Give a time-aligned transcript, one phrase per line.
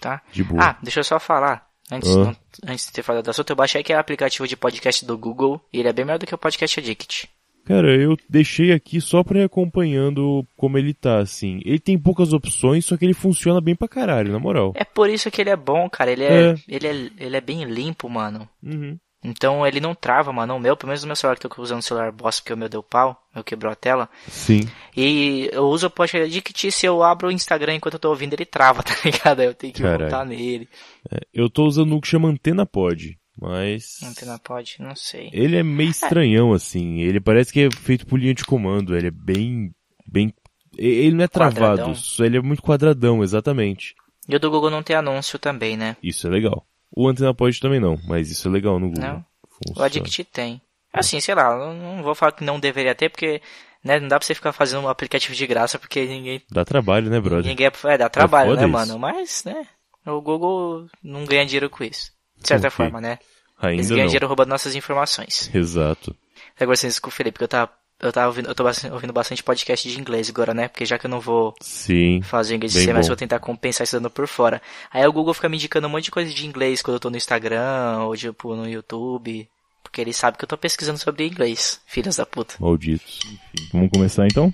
[0.00, 0.20] Tá?
[0.32, 0.62] De boa.
[0.62, 1.66] Ah, deixa eu só falar.
[1.90, 2.24] Antes, Ah.
[2.24, 2.36] não-
[2.68, 5.78] antes de ter falado do assunto, eu baixei aquele aplicativo de podcast do Google e
[5.80, 7.28] ele é bem melhor do que o Podcast Addict.
[7.64, 11.60] Cara, eu deixei aqui só pra ir acompanhando como ele tá, assim.
[11.64, 14.72] Ele tem poucas opções, só que ele funciona bem pra caralho, na moral.
[14.74, 16.10] É por isso que ele é bom, cara.
[16.10, 16.54] Ele é, É.
[16.66, 18.48] Ele é, ele é bem limpo, mano.
[18.62, 18.98] Uhum.
[19.24, 20.56] Então ele não trava, mano.
[20.56, 22.52] O meu, pelo menos no meu celular que eu tô usando o celular boss porque
[22.52, 24.08] o meu deu pau, o meu quebrou a tela.
[24.28, 24.68] Sim.
[24.96, 28.34] E eu uso o Podcast Addict se eu abro o Instagram enquanto eu tô ouvindo,
[28.34, 29.40] ele trava, tá ligado?
[29.40, 30.10] Aí eu tenho que Caralho.
[30.10, 30.68] voltar nele.
[31.10, 34.02] É, eu tô usando um que chama Antena Pod, mas...
[34.02, 35.30] Antena pode, não sei.
[35.32, 37.00] Ele é meio estranhão, assim.
[37.00, 38.96] Ele parece que é feito por linha de comando.
[38.96, 39.72] Ele é bem...
[40.06, 40.34] bem...
[40.76, 42.26] Ele não é travado, Quadradão.
[42.26, 43.94] ele é muito quadradão, exatamente.
[44.26, 45.96] E o do Google não tem anúncio também, né?
[46.02, 46.66] Isso é legal.
[46.94, 49.02] O Antena Pod também não, mas isso é legal no Google.
[49.04, 49.24] Não.
[49.42, 49.86] O Funciona.
[49.86, 50.60] Addict tem.
[50.92, 53.40] Assim, sei lá, não vou falar que não deveria ter, porque
[53.82, 56.42] né, não dá pra você ficar fazendo um aplicativo de graça, porque ninguém.
[56.50, 57.46] Dá trabalho, né, brother?
[57.46, 58.72] ninguém é, dá trabalho, foda né, isso.
[58.72, 58.98] mano?
[58.98, 59.66] Mas, né?
[60.04, 62.12] O Google não ganha dinheiro com isso.
[62.38, 62.76] De certa Ok.
[62.76, 63.18] forma, né?
[63.62, 64.06] Eles Ainda ganham não.
[64.08, 65.48] dinheiro roubando nossas informações.
[65.54, 66.14] Exato.
[66.58, 67.70] Agora vocês com o Felipe, porque eu tava.
[68.02, 70.66] Eu tava ouvindo, eu tô bastante- ouvindo bastante podcast de inglês agora, né?
[70.66, 72.20] Porque já que eu não vou Sim.
[72.22, 73.12] fazer inglês esse semestre, bom.
[73.12, 74.60] eu vou tentar compensar estudando por fora.
[74.92, 77.08] Aí o Google fica me indicando um monte de coisa de inglês quando eu tô
[77.10, 79.48] no Instagram, ou tipo no YouTube.
[79.84, 81.80] Porque ele sabe que eu tô pesquisando sobre inglês.
[81.86, 82.54] Filhas da puta.
[82.58, 83.20] Malditos.
[83.24, 83.38] Enfim.
[83.72, 84.52] Vamos começar então?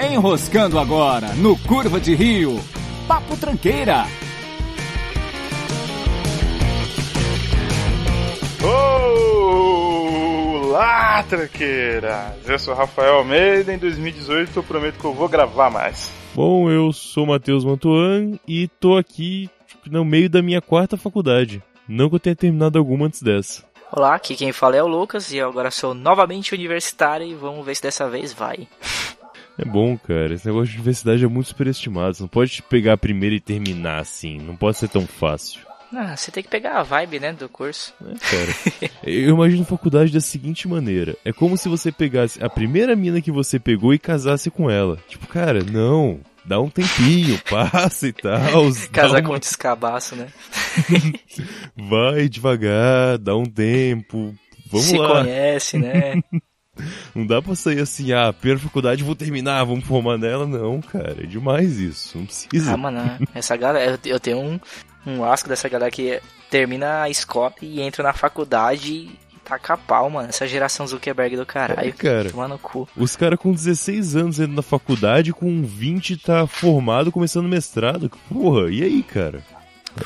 [0.00, 2.60] Enroscando agora no Curva de Rio.
[3.08, 4.04] Papo Tranqueira.
[10.78, 12.36] Olá, tranqueiras!
[12.46, 13.74] Eu sou Rafael Almeida.
[13.74, 16.12] Em 2018 eu prometo que eu vou gravar mais.
[16.32, 21.60] Bom, eu sou Matheus Mantuan e tô aqui tipo, no meio da minha quarta faculdade.
[21.88, 23.64] Não que eu tenha terminado alguma antes dessa.
[23.90, 27.66] Olá, aqui quem fala é o Lucas e eu agora sou novamente universitário e vamos
[27.66, 28.68] ver se dessa vez vai.
[29.58, 30.32] É bom, cara.
[30.32, 32.14] Esse negócio de universidade é muito superestimado.
[32.14, 34.38] Você não pode te pegar a primeira e terminar assim.
[34.38, 35.67] Não pode ser tão fácil.
[35.92, 37.94] Ah, você tem que pegar a vibe, né, do curso.
[38.02, 38.92] É, cara.
[39.02, 41.16] Eu imagino faculdade da seguinte maneira.
[41.24, 44.98] É como se você pegasse a primeira mina que você pegou e casasse com ela.
[45.08, 46.20] Tipo, cara, não.
[46.44, 48.38] Dá um tempinho, passa e tal.
[48.92, 50.28] Casar dá com uma- um descabaço, né?
[51.76, 54.34] Vai devagar, dá um tempo.
[54.70, 55.22] Vamos se lá.
[55.22, 56.22] conhece, né?
[57.14, 60.46] Não dá pra sair assim, ah, primeira faculdade vou terminar, vamos formar nela.
[60.46, 62.16] Não, cara, é demais isso.
[62.18, 62.72] Não precisa.
[62.72, 63.00] Ah, mano,
[63.34, 64.60] essa galera, eu tenho um,
[65.08, 66.20] um asco dessa galera que
[66.50, 70.28] termina a escola e entra na faculdade e taca pau, mano.
[70.28, 71.88] Essa geração Zuckerberg do caralho.
[71.88, 72.30] É, cara.
[72.30, 72.88] Tomar no cu.
[72.96, 78.10] Os caras com 16 anos indo na faculdade, com 20 tá formado, começando mestrado.
[78.30, 79.42] Porra, e aí, cara?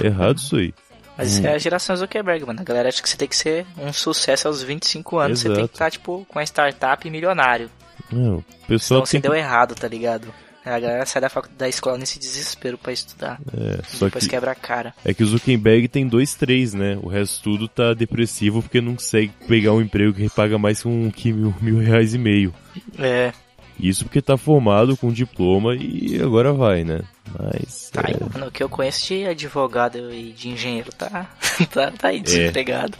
[0.00, 0.72] É errado isso aí.
[1.18, 1.38] Mas Hum.
[1.38, 2.60] isso é a geração Zuckerberg, mano.
[2.60, 5.40] A galera acha que você tem que ser um sucesso aos 25 anos.
[5.40, 5.74] Você tem que Exato.
[5.74, 7.68] estar, tipo, com a startup milionário.
[8.10, 10.32] Não, o pessoal Senão você tem deu errado, tá ligado?
[10.64, 13.40] A galera sai da, da escola nesse desespero pra estudar.
[13.52, 14.94] É, só Depois que quebra a cara.
[15.04, 16.96] é que o Zuckerberg tem dois, três, né?
[17.02, 21.10] O resto tudo tá depressivo porque não consegue pegar um emprego que paga mais um
[21.10, 22.54] que mil, mil reais e meio.
[22.98, 23.32] É,
[23.78, 27.00] Isso porque tá formado com diploma e agora vai, né?
[27.38, 27.90] Mas.
[27.90, 28.46] tá aí, é, mano.
[28.46, 31.28] O que eu conheço de advogado e de engenheiro tá,
[31.72, 32.96] tá, tá aí desempregado.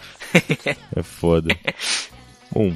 [0.96, 1.54] É foda.
[2.52, 2.72] Bom,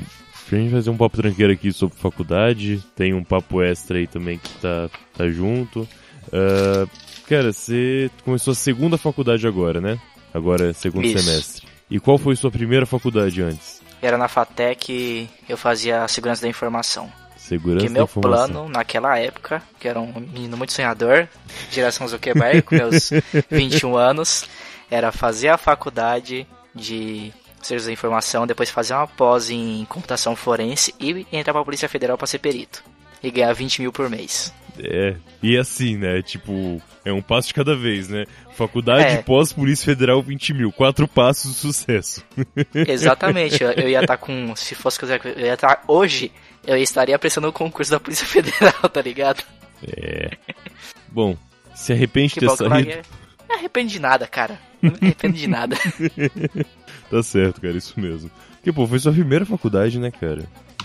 [0.49, 4.39] pra gente fazer um papo tranqueiro aqui sobre faculdade, tem um papo extra aí também
[4.39, 5.89] que tá, tá junto.
[6.33, 6.87] Ah,
[7.29, 9.99] cara, você começou a segunda faculdade agora, né?
[10.33, 11.23] Agora é segundo Isso.
[11.23, 11.67] semestre.
[11.91, 13.81] E qual foi sua primeira faculdade antes?
[14.03, 17.11] Era na FATEC eu fazia a segurança da informação.
[17.37, 18.49] Segurança Porque meu informação.
[18.49, 21.29] plano naquela época, que era um menino muito sonhador,
[21.71, 23.11] geração Zuckerberg, com meus
[23.51, 24.45] 21 anos,
[24.91, 27.33] era fazer a faculdade de
[27.67, 32.17] segurança da informação, depois fazer uma pós em computação forense e entrar pra Polícia Federal
[32.17, 32.83] pra ser perito.
[33.23, 34.53] E ganhar 20 mil por mês.
[34.79, 36.21] É, e assim, né?
[36.23, 38.25] Tipo, é um passo de cada vez, né?
[38.55, 39.23] Faculdade É.
[39.23, 40.71] pós Polícia Federal 20 mil.
[40.71, 42.23] Quatro passos de sucesso.
[42.87, 44.55] Exatamente, eu, eu ia estar com.
[44.55, 46.31] Se fosse que eu ia estar hoje,
[46.67, 49.43] eu estaria prestando o concurso da Polícia Federal, tá ligado?
[49.97, 50.31] É.
[51.09, 51.37] Bom,
[51.75, 53.03] se arrepende de ter saído.
[53.49, 54.59] Não me arrependo de nada, cara.
[54.83, 55.77] Não me arrependo de nada.
[57.09, 58.29] Tá certo, cara, isso mesmo.
[58.55, 60.43] Porque, pô, foi sua primeira faculdade, né, cara?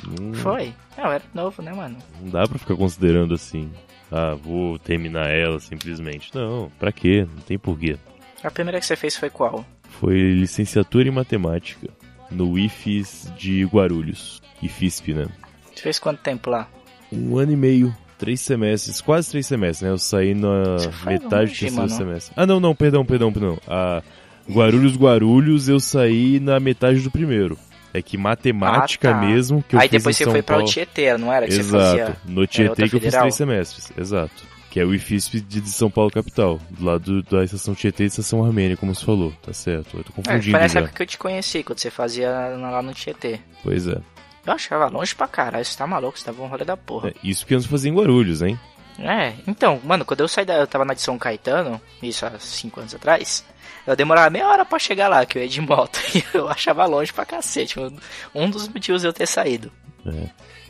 [0.08, 0.72] Não, Foi.
[0.96, 1.98] Não, eu era novo, né, mano?
[2.22, 3.72] não dá pra ficar considerando assim.
[4.12, 6.30] Ah, vou terminar ela simplesmente.
[6.36, 7.25] Não, pra quê?
[7.36, 7.98] Não tem porquê.
[8.44, 9.66] A primeira que você fez foi qual?
[9.90, 11.88] Foi licenciatura em matemática
[12.30, 14.42] no IFES de Guarulhos.
[14.62, 15.28] IFISP, né?
[15.74, 16.68] Você fez quanto tempo lá?
[17.12, 19.89] Um ano e meio, três semestres, quase três semestres, né?
[19.89, 22.33] Eu saí na Você metade do terceiro semestre.
[22.38, 23.57] Ah, não, não, perdão, perdão, perdão.
[23.68, 24.01] A
[24.50, 27.57] Guarulhos, Guarulhos, eu saí na metade do primeiro.
[27.94, 29.19] É que matemática Ah, tá.
[29.25, 30.69] mesmo que eu Aí fiz depois em você São foi pra Paulo.
[30.69, 31.45] o Tietê, não era?
[31.45, 31.83] Que você Exato.
[31.97, 32.18] fazia.
[32.25, 33.91] No Tietê que eu fiz três semestres.
[33.97, 34.51] Exato.
[34.69, 38.45] Que é o IFISP de São Paulo capital, do lado da estação Tietê e estação
[38.45, 39.97] Armênia, como você falou, tá certo?
[39.97, 40.85] Eu tô É, confundindo parece a já.
[40.85, 43.41] época que eu te conheci, quando você fazia lá no Tietê.
[43.62, 43.97] Pois é.
[44.46, 47.10] Eu achava longe pra caralho, você tá maluco, você tava um rolê da porra.
[47.10, 48.60] É, Isso porque antes fazia em Guarulhos, hein?
[49.00, 50.56] É, então, mano, quando eu saí da.
[50.56, 53.44] Eu tava na de São Caetano, isso há 5 anos atrás,
[53.88, 56.00] eu demorava meia hora pra chegar lá, que eu ia de moto.
[56.14, 57.80] E eu achava longe pra cacete.
[57.80, 57.96] Um-
[58.36, 59.72] Um dos motivos de eu ter saído.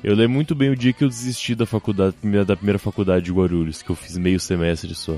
[0.03, 2.15] Eu lembro muito bem o dia que eu desisti da faculdade,
[2.45, 5.15] da primeira faculdade de Guarulhos, que eu fiz meio semestre só.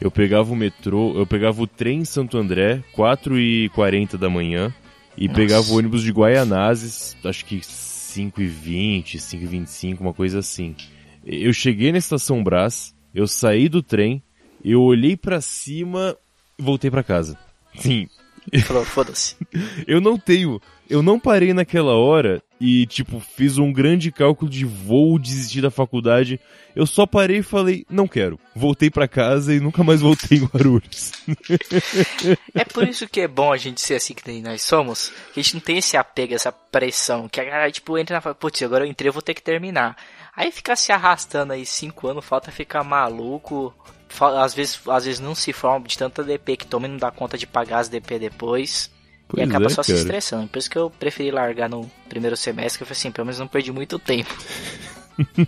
[0.00, 4.72] Eu pegava o metrô, eu pegava o trem em Santo André, 4h40 da manhã,
[5.16, 5.40] e Nossa.
[5.40, 7.60] pegava o ônibus de Guaianazes, acho que
[8.16, 10.74] 5h20, 5h25, uma coisa assim.
[11.24, 14.22] Eu cheguei na estação Brás, eu saí do trem,
[14.64, 16.16] eu olhei pra cima
[16.58, 17.38] e voltei pra casa.
[17.78, 18.08] Sim,
[18.64, 19.36] Falou, foda-se.
[19.86, 20.60] eu não tenho.
[20.88, 25.70] Eu não parei naquela hora e, tipo, fiz um grande cálculo de vou desistir da
[25.70, 26.40] faculdade.
[26.74, 28.38] Eu só parei e falei, não quero.
[28.54, 31.12] Voltei pra casa e nunca mais voltei em Guarulhos.
[32.54, 35.42] É por isso que é bom a gente ser assim que nós somos, que a
[35.42, 38.84] gente não tem esse apego, essa pressão, que a galera, tipo, entra na putz, agora
[38.84, 39.96] eu entrei, eu vou ter que terminar.
[40.34, 43.74] Aí ficar se arrastando aí cinco anos, falta ficar maluco,
[44.20, 47.10] às vezes, às vezes não se forma de tanta DP que toma e não dá
[47.10, 48.90] conta de pagar as DP depois.
[49.28, 50.02] Pois e acaba é, só se cara.
[50.02, 50.48] estressando.
[50.48, 53.38] Por isso que eu preferi largar no primeiro semestre, que eu falei assim, pelo menos
[53.38, 54.34] não perdi muito tempo.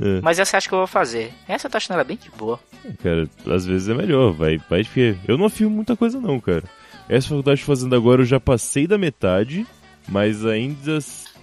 [0.00, 0.20] É.
[0.22, 1.32] Mas essa eu acho que eu vou fazer.
[1.48, 2.60] Essa eu tô achando ela bem de boa.
[3.02, 6.62] Cara, às vezes é melhor, vai, vai porque eu não afio muita coisa não, cara.
[7.08, 9.66] Essa faculdade fazendo agora eu já passei da metade,
[10.08, 10.98] mas ainda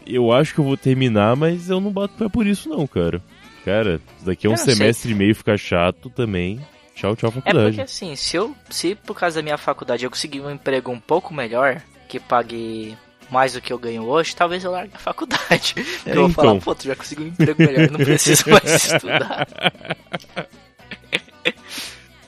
[0.07, 3.21] eu acho que eu vou terminar, mas eu não bato pé por isso não, cara.
[3.65, 4.75] Cara, daqui a um não sei.
[4.75, 6.61] semestre e meio ficar chato também.
[6.95, 7.65] Tchau, tchau É faculdade.
[7.67, 10.99] porque assim, se eu, se por causa da minha faculdade eu conseguir um emprego um
[10.99, 12.97] pouco melhor, que pague
[13.29, 15.75] mais do que eu ganho hoje, talvez eu largue a faculdade.
[16.05, 16.61] É, eu vou falar, então.
[16.61, 18.63] pô, tu já conseguiu um emprego melhor, não preciso mais
[18.93, 19.47] estudar.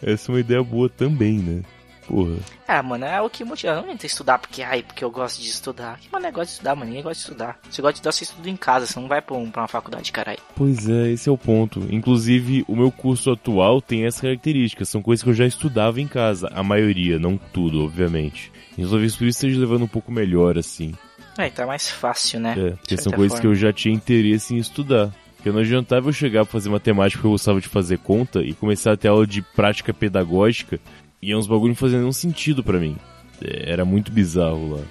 [0.02, 1.62] Essa é uma ideia boa também, né?
[2.08, 2.36] Porra.
[2.68, 3.74] Ah, mano, é o que motiva.
[3.74, 6.00] Não adianta estudar porque, ai, porque eu gosto de estudar.
[6.00, 6.88] Que mano, negócio de estudar, mano.
[6.88, 7.60] Ninguém gosta de estudar.
[7.70, 9.68] Você gosta de estudar, você estuda em casa, você não vai pra, um, pra uma
[9.68, 10.40] faculdade, caralho.
[10.56, 11.86] Pois é, esse é o ponto.
[11.92, 14.86] Inclusive, o meu curso atual tem essa característica.
[14.86, 16.50] São coisas que eu já estudava em casa.
[16.54, 18.52] A maioria, não tudo, obviamente.
[18.78, 20.94] E por isso esteja levando um pouco melhor, assim.
[21.38, 22.56] É, é mais fácil, né?
[22.58, 23.56] É, porque são coisas que forma.
[23.56, 25.14] eu já tinha interesse em estudar.
[25.36, 28.54] Porque não adiantava eu chegar pra fazer matemática porque eu gostava de fazer conta e
[28.54, 30.80] começar a ter aula de prática pedagógica
[31.22, 32.96] e é uns bagulho não fazendo nenhum sentido pra mim.
[33.44, 34.82] É, Era muito bizarro lá.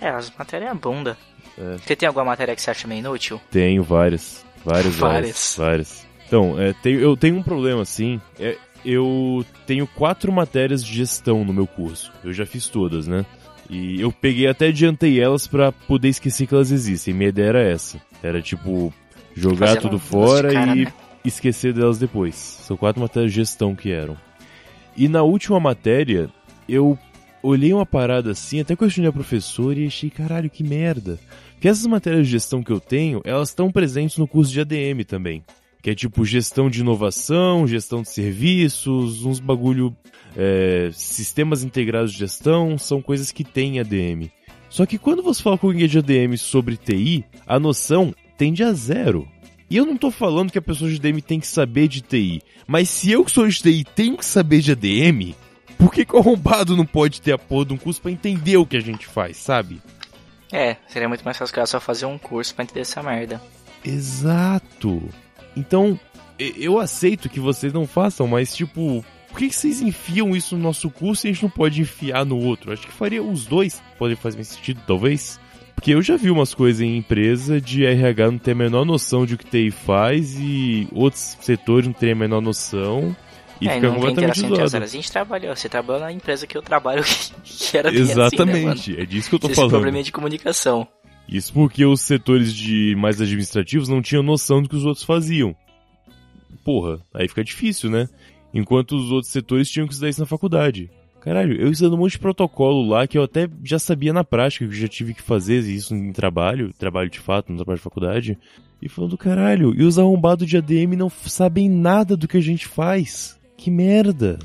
[0.00, 1.16] É, as matérias é bunda.
[1.58, 1.76] É.
[1.78, 3.40] Você tem alguma matéria que você acha meio inútil?
[3.50, 4.44] Tenho várias.
[4.64, 4.96] Várias, várias.
[4.96, 5.54] Várias.
[5.56, 6.06] Várias.
[6.26, 8.20] Então, é, tenho- eu tenho um problema, assim.
[8.38, 12.12] É, eu tenho quatro matérias de gestão no meu curso.
[12.24, 13.24] Eu já fiz todas, né?
[13.70, 17.14] E eu peguei até adiantei elas pra poder esquecer que elas existem.
[17.14, 18.00] Minha ideia era essa.
[18.22, 18.92] Era tipo,
[19.34, 20.92] jogar Fazer tudo fora cara, e né?
[21.24, 22.34] esquecer delas depois.
[22.34, 24.16] São quatro matérias de gestão que eram.
[24.96, 26.30] E na última matéria,
[26.68, 26.98] eu
[27.42, 31.18] olhei uma parada assim, até questionei a professora e achei, caralho, que merda.
[31.52, 35.04] Porque essas matérias de gestão que eu tenho, elas estão presentes no curso de ADM
[35.06, 35.44] também.
[35.82, 39.94] Que é tipo gestão de inovação, gestão de serviços, uns bagulho.
[40.36, 44.30] é, sistemas integrados de gestão, são coisas que tem em ADM.
[44.68, 48.72] Só que quando você fala com alguém de ADM sobre TI, a noção tende a
[48.72, 49.26] zero.
[49.68, 52.40] E eu não tô falando que a pessoa de ADM tem que saber de TI.
[52.66, 55.34] Mas se eu que sou de TI tenho que saber de ADM,
[55.76, 58.56] por que, que o arrombado não pode ter a porra de um curso pra entender
[58.56, 59.82] o que a gente faz, sabe?
[60.52, 63.42] É, seria muito mais fácil que ela só fazer um curso pra entender essa merda.
[63.84, 65.02] Exato.
[65.56, 65.98] Então,
[66.38, 70.62] eu aceito que vocês não façam, mas tipo, por que, que vocês enfiam isso no
[70.62, 72.72] nosso curso e a gente não pode enfiar no outro?
[72.72, 75.40] Acho que faria os dois, podem fazer mais sentido, talvez.
[75.76, 79.24] Porque eu já vi umas coisas em empresa de RH não ter a menor noção
[79.24, 83.14] de o que TI faz e outros setores não terem a menor noção
[83.60, 84.76] e é, fica não tem completamente interação as zoado.
[84.76, 84.90] áreas.
[84.90, 87.04] A gente trabalhou, você trabalhou na empresa que eu trabalho
[87.44, 88.26] que era bem assim, né?
[88.26, 89.70] Exatamente, é disso que eu tô Esse falando.
[89.70, 90.88] probleminha de comunicação.
[91.28, 95.54] Isso porque os setores de mais administrativos não tinham noção do que os outros faziam.
[96.64, 98.08] Porra, aí fica difícil, né?
[98.54, 100.90] Enquanto os outros setores tinham que estudar isso na faculdade.
[101.26, 104.64] Caralho, eu estudando um monte de protocolo lá que eu até já sabia na prática,
[104.64, 107.82] que eu já tive que fazer isso em trabalho, trabalho de fato, no trabalho de
[107.82, 108.38] faculdade.
[108.80, 112.68] E falando, caralho, e os arrombados de ADM não sabem nada do que a gente
[112.68, 113.36] faz.
[113.56, 114.38] Que merda.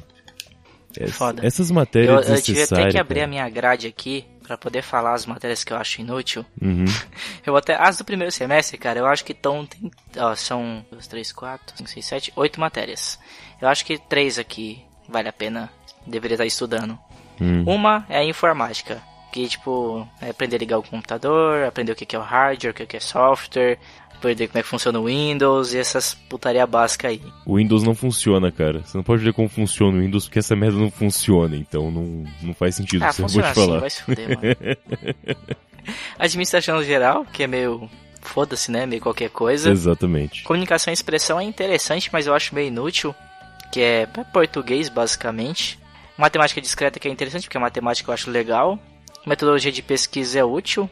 [0.99, 1.45] Ess- Foda.
[1.45, 3.25] essas Eu, matérias eu tive até que abrir cara.
[3.25, 6.43] a minha grade aqui pra poder falar as matérias que eu acho inútil.
[6.61, 6.85] Uhum.
[7.45, 7.75] Eu até.
[7.75, 9.67] As do primeiro semestre, cara, eu acho que estão.
[10.17, 10.83] Ó, são.
[10.91, 13.19] 2, 3, 4, 5, 6, 7, 8 matérias.
[13.61, 15.69] Eu acho que três aqui vale a pena.
[16.05, 16.97] Deveria estar estudando.
[17.39, 17.63] Hum.
[17.65, 19.01] Uma é a informática.
[19.31, 22.73] Que, tipo, é aprender a ligar o computador, aprender o que é o hardware, o
[22.73, 23.79] que é software,
[24.13, 27.21] aprender como é que funciona o Windows e essas putaria básica aí.
[27.45, 28.81] O Windows não funciona, cara.
[28.83, 32.25] Você não pode ver como funciona o Windows porque essa merda não funciona, então não,
[32.41, 33.79] não faz sentido Ah, que eu vou funciona te assim, falar.
[33.79, 34.55] vai se fuder, mano.
[36.19, 37.89] Administração geral, que é meio...
[38.23, 38.85] Foda-se, né?
[38.85, 39.71] Meio qualquer coisa.
[39.71, 40.43] Exatamente.
[40.43, 43.15] Comunicação e expressão é interessante, mas eu acho meio inútil.
[43.71, 45.79] Que é português, basicamente.
[46.17, 48.79] Matemática discreta que é interessante, porque a matemática eu acho legal.
[49.25, 50.89] Metodologia de pesquisa é útil.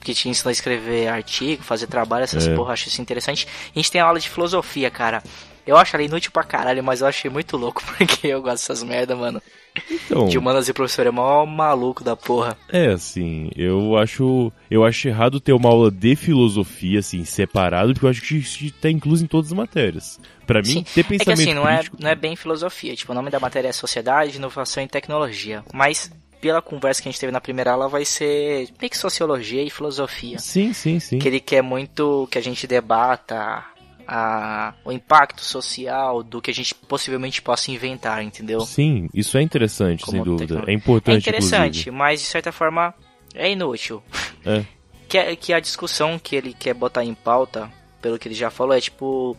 [0.00, 2.54] Que te ensina a escrever artigo, fazer trabalho, essas É.
[2.54, 3.48] porra, acho isso interessante.
[3.74, 5.22] A gente tem aula de filosofia, cara.
[5.66, 8.82] Eu acho ela inútil pra caralho, mas eu achei muito louco, porque eu gosto dessas
[8.84, 9.42] merda, mano.
[9.90, 12.56] Então, De humanas e professor é mó maluco da porra.
[12.68, 18.06] é assim, eu acho, eu acho errado ter uma aula de filosofia assim separado, porque
[18.06, 20.20] eu acho que isso tá incluso em todas as matérias.
[20.46, 20.82] Pra mim, Sim.
[20.94, 22.94] ter É que pensamento assim, não é, não é bem filosofia.
[22.94, 25.64] Tipo, o nome da matéria é Sociedade, Inovação e Tecnologia.
[25.74, 29.62] Mas, pela conversa que a gente teve na primeira aula, vai ser meio que Sociologia
[29.62, 30.38] e Filosofia.
[30.38, 31.18] Sim, sim, sim.
[31.18, 33.64] Que ele quer muito que a gente debata
[34.06, 38.60] a, o impacto social do que a gente possivelmente possa inventar, entendeu?
[38.60, 40.62] Sim, isso é interessante, Como sem dúvida.
[40.66, 41.90] É importante, É interessante, inclusive.
[41.90, 42.94] mas de certa forma
[43.34, 44.02] é inútil.
[44.44, 44.64] É.
[45.08, 47.70] Que, é- que a discussão que ele quer botar em pauta,
[48.02, 49.36] pelo que ele já falou, é tipo,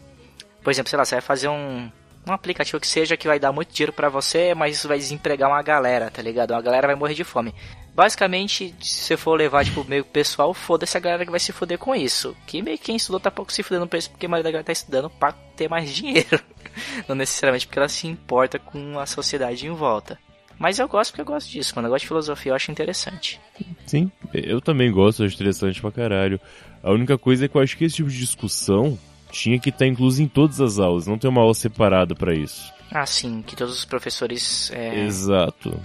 [0.63, 1.91] por exemplo, sei lá, você vai fazer um,
[2.27, 5.50] um aplicativo que seja que vai dar muito dinheiro pra você, mas isso vai desempregar
[5.50, 6.51] uma galera, tá ligado?
[6.51, 7.53] Uma galera vai morrer de fome.
[7.96, 11.77] Basicamente, se você for levar, tipo, meio pessoal, foda-se a galera que vai se fuder
[11.77, 12.36] com isso.
[12.46, 14.51] Que meio que quem estudou tá pouco se fudendo pra isso, porque a maioria da
[14.51, 16.39] galera tá estudando pra ter mais dinheiro.
[17.07, 20.19] Não necessariamente porque ela se importa com a sociedade em volta.
[20.60, 21.88] Mas eu gosto porque eu gosto disso, mano.
[21.88, 23.39] Eu gosto de filosofia, eu acho interessante.
[23.86, 26.39] Sim, eu também gosto, acho interessante pra caralho.
[26.84, 28.98] A única coisa é que eu acho que esse tipo de discussão
[29.31, 32.72] tinha que estar incluso em todas as aulas, não ter uma aula separada pra isso.
[32.91, 35.77] Ah, sim, que todos os professores é, Exato.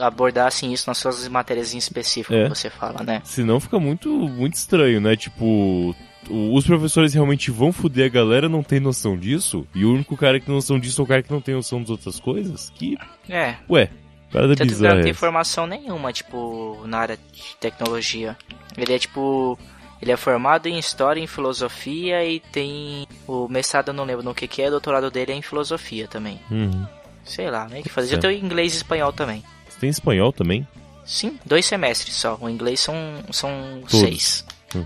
[0.00, 2.44] abordassem isso nas suas matérias em específico, É.
[2.44, 3.20] que você fala, né?
[3.24, 5.14] Senão fica muito, muito estranho, né?
[5.16, 5.94] Tipo,
[6.30, 10.40] os professores realmente vão foder a galera, não tem noção disso, e o único cara
[10.40, 12.70] que tem noção disso é o cara que não tem noção das outras coisas?
[12.74, 12.96] Que,
[13.28, 13.90] É, ué,
[14.32, 14.94] parada tanto bizarra.
[14.96, 18.36] não tem é formação nenhuma, tipo, na área de tecnologia.
[18.76, 19.58] Ele é tipo.
[20.00, 24.34] Ele é formado em história, em filosofia e tem o mestrado, eu não lembro no
[24.34, 26.40] que que é, o doutorado dele é em filosofia também.
[26.50, 26.86] Uhum.
[27.24, 28.10] Sei lá, meio que fazer.
[28.10, 28.22] Certo.
[28.22, 29.42] tenho inglês e espanhol também.
[29.68, 30.66] Você tem espanhol também?
[31.04, 32.38] Sim, dois semestres só.
[32.40, 32.94] O inglês são,
[33.32, 33.50] são
[33.80, 34.00] Todos.
[34.00, 34.44] seis.
[34.74, 34.84] Hum.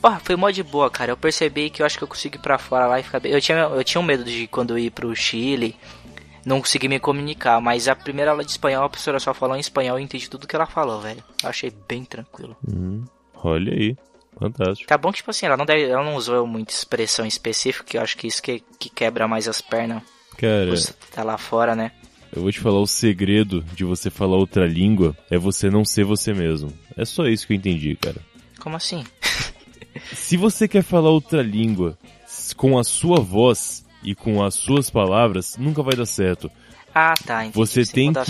[0.00, 1.12] Porra, foi mó de boa, cara.
[1.12, 3.32] Eu percebi que eu acho que eu consigo ir pra fora lá e ficar bem.
[3.32, 5.76] Eu tinha, eu tinha um medo de quando eu ir pro Chile
[6.44, 9.60] não conseguir me comunicar, mas a primeira aula de espanhol a professora só falou em
[9.60, 11.22] espanhol e entendi tudo que ela falou, velho.
[11.42, 12.56] Eu achei bem tranquilo.
[12.66, 13.96] Hum, olha aí,
[14.38, 14.88] fantástico.
[14.88, 17.96] Tá bom que, tipo assim, ela não, deve, ela não usou muita expressão específica, que
[17.96, 20.02] eu acho que isso que, que quebra mais as pernas.
[20.36, 21.90] Cara, Você tá lá fora, né?
[22.32, 26.04] eu vou te falar o segredo de você falar outra língua é você não ser
[26.04, 26.72] você mesmo.
[26.96, 28.20] É só isso que eu entendi, cara.
[28.60, 29.04] Como assim?
[30.12, 31.98] Se você quer falar outra língua
[32.56, 36.50] com a sua voz e com as suas palavras, nunca vai dar certo.
[36.94, 37.44] Ah, tá.
[37.44, 37.56] Entendi.
[37.56, 38.24] Você Sem tem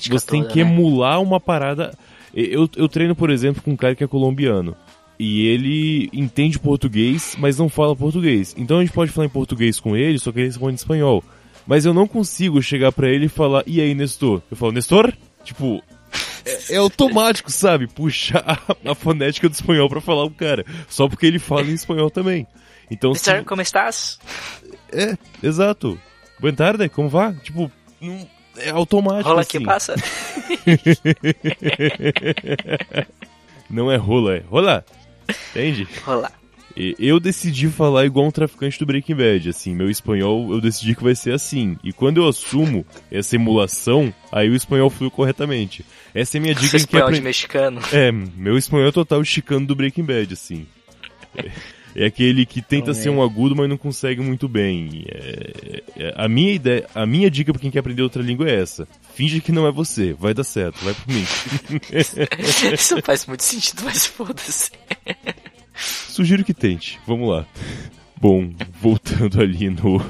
[0.00, 0.70] que você tem toda, que né?
[0.70, 1.96] emular uma parada.
[2.34, 4.76] Eu, eu treino, por exemplo, com um cara que é colombiano.
[5.18, 8.54] E ele entende português, mas não fala português.
[8.56, 11.24] Então a gente pode falar em português com ele, só que ele responde em espanhol.
[11.66, 14.40] Mas eu não consigo chegar pra ele e falar, e aí, Nestor?
[14.50, 15.12] Eu falo, Nestor?
[15.42, 15.82] Tipo,
[16.44, 17.88] é, é automático, sabe?
[17.88, 20.64] Puxar a, a fonética do espanhol pra falar o cara.
[20.88, 22.46] Só porque ele fala em espanhol também.
[22.90, 24.18] Então, se, Mister, como estás?
[24.92, 25.98] é, exato.
[26.40, 27.34] Boa tarde, como vá?
[27.34, 27.70] Tipo,
[28.00, 29.58] não, é automático Rola assim.
[29.58, 29.94] que passa?
[33.70, 34.84] Não é rola, é rola.
[35.50, 35.86] Entende?
[36.04, 36.30] Rola.
[36.76, 40.94] E Eu decidi falar igual um traficante do Breaking Bad, assim, meu espanhol eu decidi
[40.94, 41.76] que vai ser assim.
[41.82, 45.84] E quando eu assumo essa emulação, aí o espanhol flui corretamente.
[46.14, 47.80] Essa é minha dica Seu em que espanhol de mexicano.
[47.92, 50.66] É, meu espanhol é total chicano do Breaking Bad, assim.
[51.98, 55.04] É, aquele que tenta ser um agudo, mas não consegue muito bem.
[55.08, 58.60] É- é- a minha ideia, a minha dica pra quem quer aprender outra língua é
[58.60, 58.86] essa.
[59.14, 61.24] Finge que não é você, vai dar certo, vai por mim.
[62.74, 64.70] Isso não faz muito sentido, mas foda-se.
[65.74, 66.98] Sugiro que tente.
[67.06, 67.46] Vamos lá.
[68.20, 68.50] Bom,
[68.80, 70.00] voltando ali no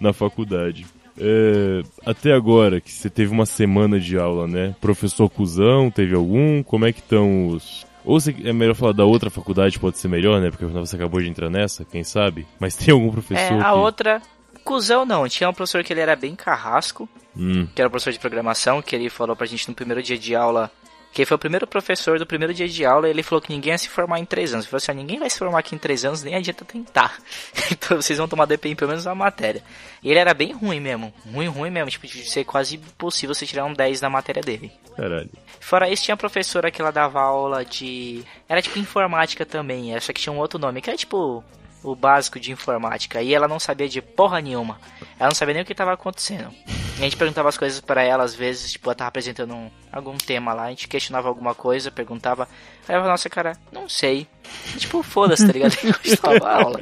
[0.00, 0.86] na faculdade.
[1.18, 4.74] É, até agora, que você teve uma semana de aula, né?
[4.80, 6.62] Professor cuzão, teve algum?
[6.62, 7.85] Como é que estão os...
[8.06, 10.48] Ou você, é melhor falar da outra faculdade, pode ser melhor, né?
[10.50, 12.46] Porque você acabou de entrar nessa, quem sabe?
[12.58, 13.76] Mas tem algum É, professor a que...
[13.78, 14.22] outra.
[14.64, 18.12] Cusão não, tinha um professor que ele era bem carrasco, Hum, que era um professor
[18.12, 20.70] de programação, que ele falou pra gente no primeiro dia de aula
[21.16, 23.78] Que foi o primeiro professor do primeiro dia de aula, ele falou que ninguém ia
[23.78, 24.66] se formar em três anos.
[24.66, 27.16] Ele falou assim, ah, ninguém vai se formar aqui em três anos, nem adianta tentar.
[27.72, 29.62] então vocês vão tomar DP em pelo menos uma matéria.
[30.02, 33.46] E ele era bem ruim mesmo, ruim, ruim mesmo, tipo, de ser quase impossível você
[33.46, 34.70] tirar um 10 na matéria dele.
[34.94, 35.30] Caralho.
[35.58, 38.22] Fora isso, tinha a professora que ela dava aula de...
[38.46, 41.42] Era tipo informática também, só que tinha um outro nome, que era tipo
[41.90, 43.22] o básico de informática.
[43.22, 44.78] E ela não sabia de porra nenhuma.
[45.18, 46.50] Ela não sabia nem o que estava acontecendo.
[46.98, 49.70] E a gente perguntava as coisas para ela, às vezes, tipo, ela tava apresentando um,
[49.92, 52.44] algum tema lá, a gente questionava alguma coisa, perguntava.
[52.44, 54.26] Aí ela falava, nossa, cara, não sei.
[54.74, 55.76] E, tipo, foda-se, tá ligado?
[55.82, 56.80] Eu a aula.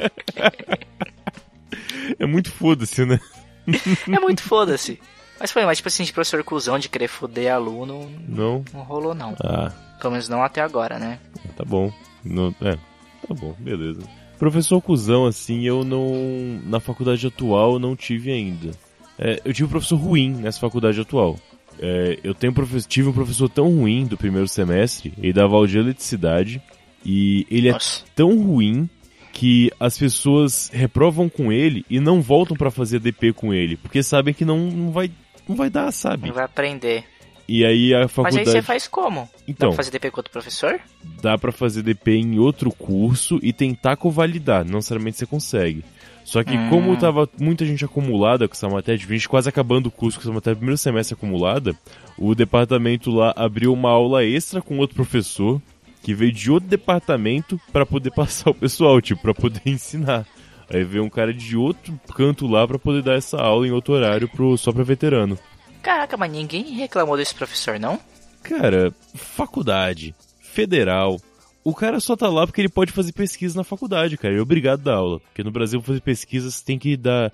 [2.18, 3.18] É muito foda-se, né?
[4.06, 5.00] é muito foda-se.
[5.40, 8.08] Mas foi, mas tipo assim, de professor cuzão de querer foder aluno.
[8.28, 8.64] Não.
[8.72, 9.34] Não rolou, não.
[9.42, 9.72] Ah.
[10.00, 11.18] Pelo menos não até agora, né?
[11.56, 11.92] Tá bom.
[12.24, 12.76] Não, é,
[13.26, 14.00] tá bom, beleza.
[14.38, 16.60] Professor cuzão, assim, eu não.
[16.66, 18.72] Na faculdade atual eu não tive ainda.
[19.18, 21.38] É, eu tive um professor ruim nessa faculdade atual.
[21.78, 25.66] É, eu tenho um tive um professor tão ruim do primeiro semestre, ele dava aula
[25.66, 26.62] de eletricidade,
[27.04, 28.04] e ele é Nossa.
[28.04, 28.88] é tão ruim
[29.32, 34.02] que as pessoas reprovam com ele e não voltam para fazer DP com ele, porque
[34.02, 35.10] sabem que não, não, vai,
[35.48, 36.28] não vai dar, sabe?
[36.28, 37.04] Não vai aprender.
[37.46, 38.36] E aí a faculdade...
[38.36, 39.28] Mas aí você faz como?
[39.46, 40.80] Então, dá pra fazer DP com outro professor?
[41.20, 45.84] Dá pra fazer DP em outro curso e tentar convalidar, não necessariamente você consegue.
[46.24, 46.70] Só que hum.
[46.70, 50.22] como tava muita gente acumulada com essa matéria, a gente quase acabando o curso com
[50.22, 51.76] essa matéria primeiro semestre acumulada,
[52.16, 55.60] o departamento lá abriu uma aula extra com outro professor
[56.02, 60.26] que veio de outro departamento para poder passar o pessoal, tipo, para poder ensinar.
[60.68, 63.92] Aí veio um cara de outro canto lá para poder dar essa aula em outro
[63.92, 65.38] horário pro, só pra veterano.
[65.84, 68.00] Caraca, mas ninguém reclamou desse professor, não?
[68.42, 71.20] Cara, faculdade, federal.
[71.62, 74.32] O cara só tá lá porque ele pode fazer pesquisa na faculdade, cara.
[74.32, 75.20] Ele é obrigado a dar aula.
[75.20, 77.30] Porque no Brasil, fazer pesquisa, você tem que dar.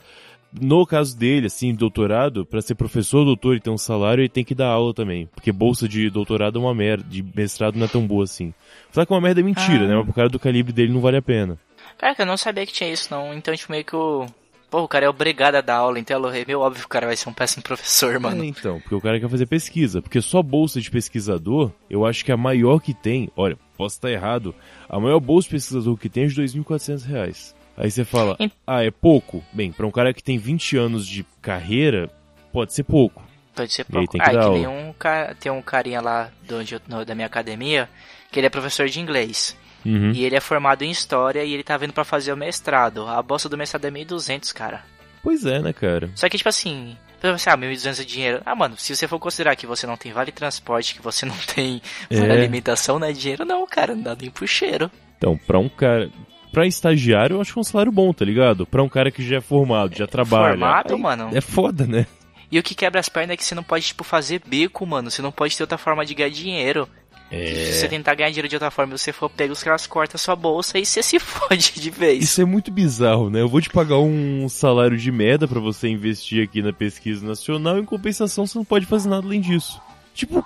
[0.52, 4.45] No caso dele, assim, doutorado, para ser professor, doutor e ter um salário, ele tem
[4.45, 5.26] que dar aula também.
[5.26, 8.52] Porque bolsa de doutorado é uma merda, de mestrado não é tão boa assim.
[8.90, 9.87] Só que uma merda é mentira, ah.
[9.87, 9.95] né?
[9.95, 11.57] Mas pro cara do calibre dele não vale a pena.
[11.97, 13.33] Caraca, eu não sabia que tinha isso, não.
[13.33, 14.26] Então, tipo, meio que o
[14.70, 17.06] Pô, o cara é obrigado a dar aula, então é meio óbvio que o cara
[17.06, 18.44] vai ser um péssimo professor, mano.
[18.44, 20.00] É, então, porque o cara quer fazer pesquisa.
[20.00, 24.10] Porque só bolsa de pesquisador, eu acho que a maior que tem, olha, posso estar
[24.10, 24.54] errado,
[24.88, 27.54] a maior bolsa de pesquisador que tem é de 2.400 reais.
[27.76, 28.36] Aí você fala,
[28.66, 29.42] ah, é pouco?
[29.52, 32.10] Bem, para um cara que tem 20 anos de carreira,
[32.52, 33.22] pode ser pouco.
[33.54, 34.12] Pode ser pouco.
[34.12, 34.94] Tem que, ah, é que nem um,
[35.40, 37.88] tem um carinha lá do, do, da minha academia,
[38.30, 39.56] que ele é professor de inglês.
[39.84, 40.12] Uhum.
[40.12, 43.06] E ele é formado em História e ele tá vindo para fazer o mestrado.
[43.06, 44.82] A bolsa do mestrado é 1.200, cara.
[45.23, 46.10] Pois é, né, cara?
[46.14, 48.43] Só que, tipo assim, você, ah, 1.200 é dinheiro.
[48.47, 51.36] Ah, mano, se você for considerar que você não tem vale transporte, que você não
[51.54, 52.36] tem vale é.
[52.36, 53.95] alimentação, não é dinheiro, não, cara.
[53.95, 54.90] Não dá nem pro cheiro.
[55.19, 56.10] Então, pra um cara.
[56.52, 58.66] Pra estagiário, eu acho que é um salário bom, tá ligado?
[58.66, 60.54] Pra um cara que já é formado, já trabalha.
[60.54, 61.30] Formado, aí, mano?
[61.32, 62.06] É foda, né?
[62.50, 65.08] E o que quebra as pernas é que você não pode, tipo, fazer bico, mano.
[65.12, 66.88] Você não pode ter outra forma de ganhar dinheiro.
[67.30, 67.64] É...
[67.66, 70.16] Se você tentar ganhar dinheiro de outra forma e você for pego, os caras cortam
[70.16, 72.25] a sua bolsa e você se fode de vez.
[72.25, 73.40] Isso é muito bizarro, né?
[73.40, 77.78] Eu vou te pagar um salário de merda para você investir aqui na pesquisa nacional,
[77.78, 79.80] em compensação você não pode fazer nada além disso.
[80.12, 80.45] Tipo,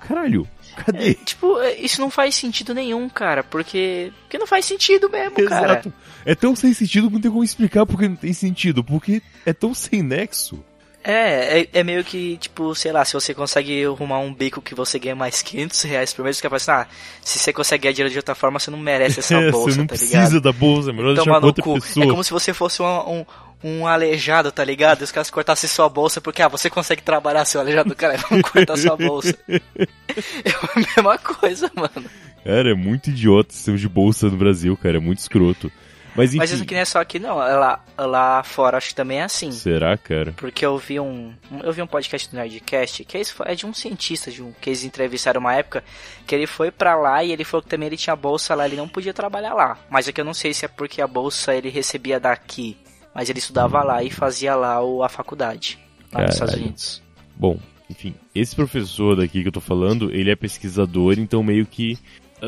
[0.00, 1.10] caralho, cadê?
[1.10, 4.12] É, tipo, é, isso não faz sentido nenhum, cara, porque.
[4.22, 5.90] Porque não faz sentido mesmo, Exato.
[5.90, 5.94] cara.
[6.24, 9.52] É tão sem sentido que não tem como explicar porque não tem sentido, porque é
[9.52, 10.62] tão sem nexo.
[11.08, 14.74] É, é, é, meio que, tipo, sei lá, se você consegue arrumar um bico que
[14.74, 16.86] você ganha mais 500 reais por mês, você fala assim, ah,
[17.22, 19.78] se você consegue ganhar dinheiro de outra forma, você não merece essa é, bolsa, você
[19.78, 20.10] não tá ligado?
[20.10, 21.74] precisa da bolsa, é melhor então, deixar outra cu.
[21.74, 22.04] pessoa.
[22.04, 23.24] É como se você fosse um, um,
[23.62, 25.02] um aleijado, tá ligado?
[25.02, 28.42] E os caras cortassem sua bolsa porque, ah, você consegue trabalhar, seu aleijado, cara, vamos
[28.50, 29.38] cortar sua bolsa.
[29.48, 32.10] é a mesma coisa, mano.
[32.42, 35.70] Cara, é muito idiota o sistema de bolsa no Brasil, cara, é muito escroto.
[36.16, 36.38] Mas, enfim...
[36.38, 37.36] Mas isso aqui não é só aqui, não.
[37.36, 39.50] Lá, lá fora acho que também é assim.
[39.52, 40.32] Será, cara?
[40.36, 41.32] Porque eu vi um.
[41.62, 44.84] Eu vi um podcast do Nerdcast que é de um cientista, de um, que eles
[44.84, 45.84] entrevistaram uma época,
[46.26, 48.76] que ele foi para lá e ele falou que também ele tinha bolsa lá, ele
[48.76, 49.78] não podia trabalhar lá.
[49.90, 52.76] Mas é que eu não sei se é porque a bolsa ele recebia daqui.
[53.14, 55.78] Mas ele estudava lá e fazia lá o, a faculdade.
[56.12, 56.26] Lá Caralho.
[56.26, 57.02] nos Estados Unidos.
[57.34, 61.98] Bom, enfim, esse professor daqui que eu tô falando, ele é pesquisador, então meio que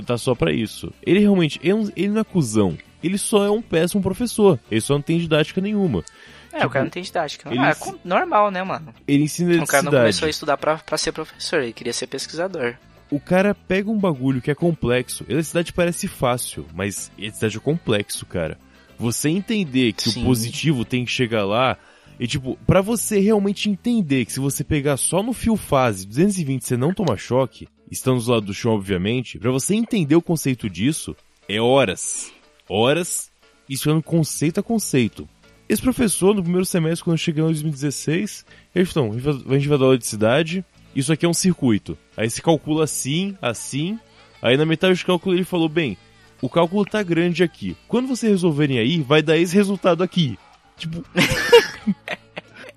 [0.05, 0.93] tá só para isso.
[1.03, 4.59] Ele realmente, ele, ele não é cuzão ele só é um péssimo professor.
[4.71, 6.05] Ele só não tem didática nenhuma.
[6.53, 7.51] É, tipo, o cara não tem didática.
[7.51, 8.95] Ele ah, é normal, né, mano?
[9.07, 12.07] Ele ensina O cara não começou a estudar pra, pra ser professor, ele queria ser
[12.07, 12.75] pesquisador.
[13.11, 15.25] O cara pega um bagulho que é complexo.
[15.29, 18.59] Eletricidade parece fácil, mas eletricidade é complexo, cara.
[18.99, 20.23] Você entender que Sim.
[20.23, 21.77] o positivo tem que chegar lá.
[22.19, 26.65] E tipo, para você realmente entender que se você pegar só no fio fase 220
[26.65, 30.69] você não toma choque, estando do lado do chão, obviamente, para você entender o conceito
[30.69, 31.17] disso,
[31.49, 32.33] é horas
[32.69, 33.31] horas,
[33.69, 35.29] estudando conceito a conceito.
[35.69, 39.85] Esse professor, no primeiro semestre, quando chegou em 2016, ele falou, a gente vai dar
[39.85, 40.65] aula de cidade,
[40.97, 41.97] isso aqui é um circuito.
[42.17, 43.99] Aí se calcula assim, assim.
[44.41, 45.97] Aí na metade do cálculo ele falou, bem,
[46.41, 47.77] o cálculo tá grande aqui.
[47.87, 50.39] Quando vocês resolverem aí, vai dar esse resultado aqui.
[50.77, 51.05] Tipo.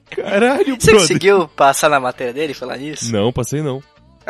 [0.10, 1.08] Caralho, Você brother.
[1.08, 3.12] conseguiu passar na matéria dele e falar nisso?
[3.12, 3.82] Não, passei não.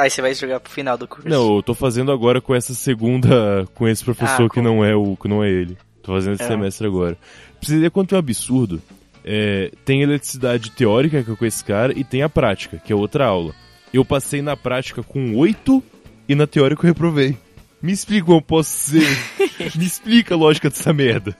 [0.01, 1.27] Aí você vai jogar pro final do curso.
[1.29, 3.67] Não, eu tô fazendo agora com essa segunda.
[3.75, 5.77] com esse professor Ah, que não é o que não é ele.
[6.01, 6.47] Tô fazendo esse É.
[6.47, 7.15] semestre agora.
[7.59, 8.81] Pra você ver quanto é um absurdo.
[9.23, 12.95] é, tem eletricidade teórica, que é com esse cara, e tem a prática, que é
[12.95, 13.53] outra aula.
[13.93, 15.83] Eu passei na prática com 8
[16.27, 17.37] e na teórica eu reprovei.
[17.79, 19.05] Me explica como eu posso ser.
[19.77, 21.37] Me explica a lógica dessa merda.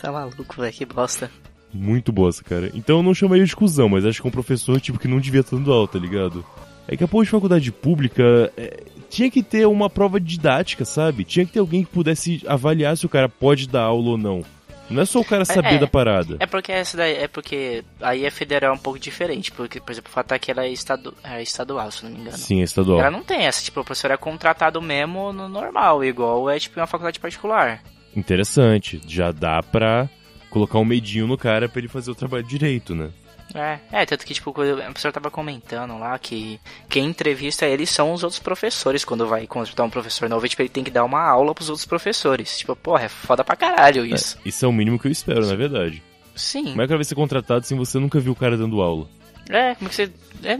[0.00, 1.30] Tá maluco, velho, que bosta.
[1.72, 2.70] Muito bosta, cara.
[2.74, 5.20] Então eu não chamaria de cuzão, mas acho que é um professor tipo que não
[5.20, 6.44] devia estar dando aula, tá ligado?
[6.88, 11.24] É que a porra de faculdade pública é, tinha que ter uma prova didática, sabe?
[11.24, 14.42] Tinha que ter alguém que pudesse avaliar se o cara pode dar aula ou não.
[14.90, 15.78] Não é só o cara saber é.
[15.78, 16.36] da parada.
[16.40, 19.92] É porque essa daí, é porque aí a federal é um pouco diferente, porque, por
[19.92, 22.36] exemplo, o Fatak ela é, estadu, é estadual, se não me engano.
[22.36, 22.98] Sim, é estadual.
[22.98, 26.80] Ela não tem essa, tipo, o professor é contratado mesmo no normal, igual é tipo
[26.80, 27.82] uma faculdade particular.
[28.16, 29.00] Interessante.
[29.06, 30.08] Já dá pra
[30.50, 33.10] colocar um medinho no cara pra ele fazer o trabalho direito, né?
[33.54, 38.12] É, é, tanto que, tipo, o professor tava comentando lá que quem entrevista ele são
[38.12, 41.22] os outros professores quando vai contratar um professor novo, tipo, ele tem que dar uma
[41.22, 42.58] aula pros outros professores.
[42.58, 44.38] Tipo, porra, é foda pra caralho isso.
[44.44, 46.02] É, isso é o mínimo que eu espero, na verdade.
[46.34, 46.64] Sim.
[46.64, 49.06] Como é que vai ser contratado se você nunca viu o cara dando aula?
[49.50, 50.10] É, como que você.
[50.42, 50.52] É,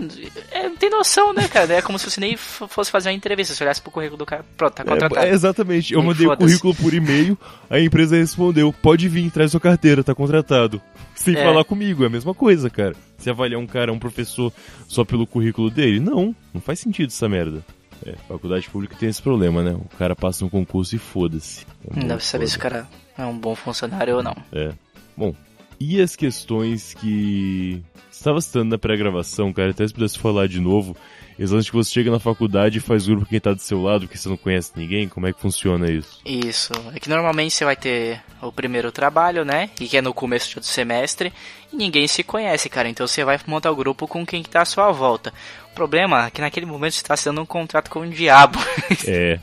[0.50, 1.72] é, não tem noção, né, cara?
[1.74, 3.55] É como se você nem fosse fazer uma entrevista.
[3.55, 5.26] Se olhasse pro currículo do cara, pronto, tá contratado.
[5.26, 5.94] É, é, exatamente.
[5.94, 7.38] Eu E mandei o currículo por e-mail,
[7.70, 10.83] a empresa respondeu: pode vir, traz sua carteira, tá contratado.
[11.14, 11.42] Sem É.
[11.44, 12.94] falar comigo, é a mesma coisa, cara.
[13.18, 14.53] Se avaliar um cara, um professor,
[14.88, 17.62] só pelo currículo dele, não, não faz sentido essa merda.
[18.07, 19.72] É, faculdade pública tem esse problema, né?
[19.72, 21.66] O cara passa no concurso e foda-se.
[21.94, 24.35] É Não pra saber se o cara é um bom funcionário ou não.
[24.53, 24.72] É.
[25.14, 25.35] Bom,
[25.81, 27.83] e as questões que.
[28.12, 30.95] Estava citando na pré-gravação, cara, até se pudesse falar de novo.
[31.38, 34.03] Lance que você chega na faculdade e faz grupo com quem tá do seu lado,
[34.03, 36.21] porque você não conhece ninguém, como é que funciona isso?
[36.27, 36.71] Isso.
[36.95, 39.71] É que normalmente você vai ter o primeiro trabalho, né?
[39.81, 41.33] E que é no começo do semestre.
[41.73, 42.90] E ninguém se conhece, cara.
[42.90, 45.33] Então você vai montar o grupo com quem que tá à sua volta.
[45.72, 48.59] O problema é que naquele momento você tá assinando um contrato com o diabo.
[49.06, 49.38] É,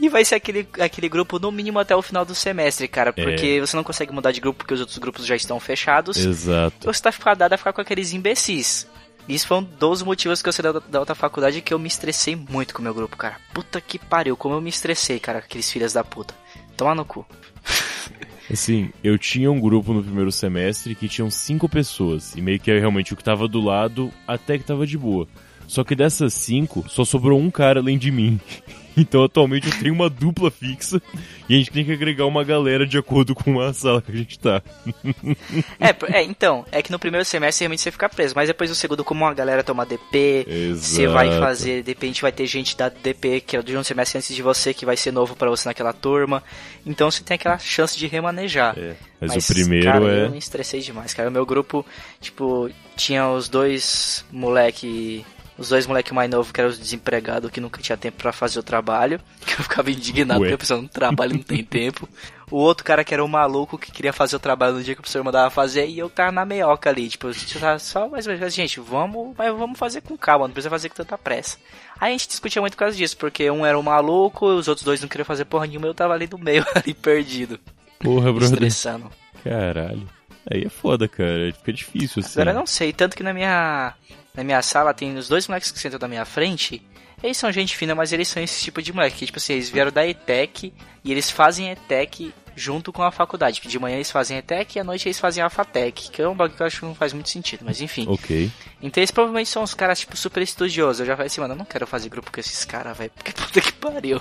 [0.00, 3.12] e vai ser aquele, aquele grupo no mínimo até o final do semestre, cara.
[3.12, 6.16] Porque você não consegue mudar de grupo porque os outros grupos já estão fechados.
[6.16, 6.86] exato.
[6.86, 8.86] você tá fadado a ficar com aqueles imbecis.
[9.28, 11.88] Isso foi um dos motivos que eu saí da, da outra faculdade que eu me
[11.88, 13.36] estressei muito com o meu grupo, cara.
[13.52, 16.34] Puta que pariu, como eu me estressei, cara, com aqueles filhos da puta.
[16.76, 17.26] Toma no cu.
[18.50, 22.70] Assim, eu tinha um grupo no primeiro semestre que tinham cinco pessoas, e meio que
[22.70, 25.26] é realmente o que tava do lado até que tava de boa.
[25.66, 28.40] Só que dessas cinco, só sobrou um cara além de mim.
[28.96, 31.02] Então atualmente eu tenho uma dupla fixa
[31.48, 34.14] e a gente tem que agregar uma galera de acordo com a sala que a
[34.14, 34.62] gente tá.
[35.80, 38.76] É, é, então, é que no primeiro semestre realmente você fica preso, mas depois do
[38.76, 41.42] segundo, como a galera toma DP, você vai Exato.
[41.42, 44.42] fazer, de repente vai ter gente da DP que é de um semestre antes de
[44.42, 46.42] você, que vai ser novo pra você naquela turma.
[46.86, 48.78] Então você tem aquela chance de remanejar.
[48.78, 50.24] É, mas, o primeiro cara, é.
[50.26, 51.28] Eu me estressei demais, cara.
[51.28, 51.84] O meu grupo,
[52.20, 55.24] tipo, tinha os dois moleque.
[55.56, 58.58] Os dois moleque mais novos que eram os desempregados que nunca tinha tempo pra fazer
[58.58, 59.20] o trabalho.
[59.46, 60.46] Que eu ficava indignado Ué.
[60.48, 62.08] porque a pessoa não trabalha e não tem tempo.
[62.50, 65.00] O outro cara que era o maluco que queria fazer o trabalho no dia que
[65.00, 67.08] o professor mandava fazer e eu tava na meioca ali.
[67.08, 70.46] Tipo, a gente tava só mais ou menos, gente, vamos, mas vamos fazer com calma,
[70.46, 71.56] não precisa fazer com tanta pressa.
[72.00, 74.84] Aí a gente discutia muito por causa disso, porque um era o maluco, os outros
[74.84, 77.58] dois não queriam fazer porra nenhuma, eu tava ali no meio, ali perdido,
[78.00, 78.52] Porra, brother.
[78.54, 79.10] estressando.
[79.42, 80.06] Caralho.
[80.50, 81.52] Aí é foda, cara.
[81.54, 82.40] Fica difícil assim.
[82.40, 83.94] Agora eu não sei, tanto que na minha
[84.34, 86.82] na minha sala tem os dois moleques que sentam da minha frente.
[87.22, 89.16] Eles são gente fina, mas eles são esse tipo de moleque.
[89.16, 93.60] que, Tipo assim, eles vieram da ETEC e eles fazem ETEC junto com a faculdade.
[93.60, 96.10] De manhã eles fazem ETEC e à noite eles fazem a FATEC.
[96.10, 98.06] Que é um bagulho que eu acho que não faz muito sentido, mas enfim.
[98.08, 98.50] Ok.
[98.82, 101.00] Então eles provavelmente são os caras, tipo, super estudiosos.
[101.00, 103.10] Eu já falei assim, mano, eu não quero fazer grupo com esses caras, velho.
[103.14, 104.20] Porque puta que pariu.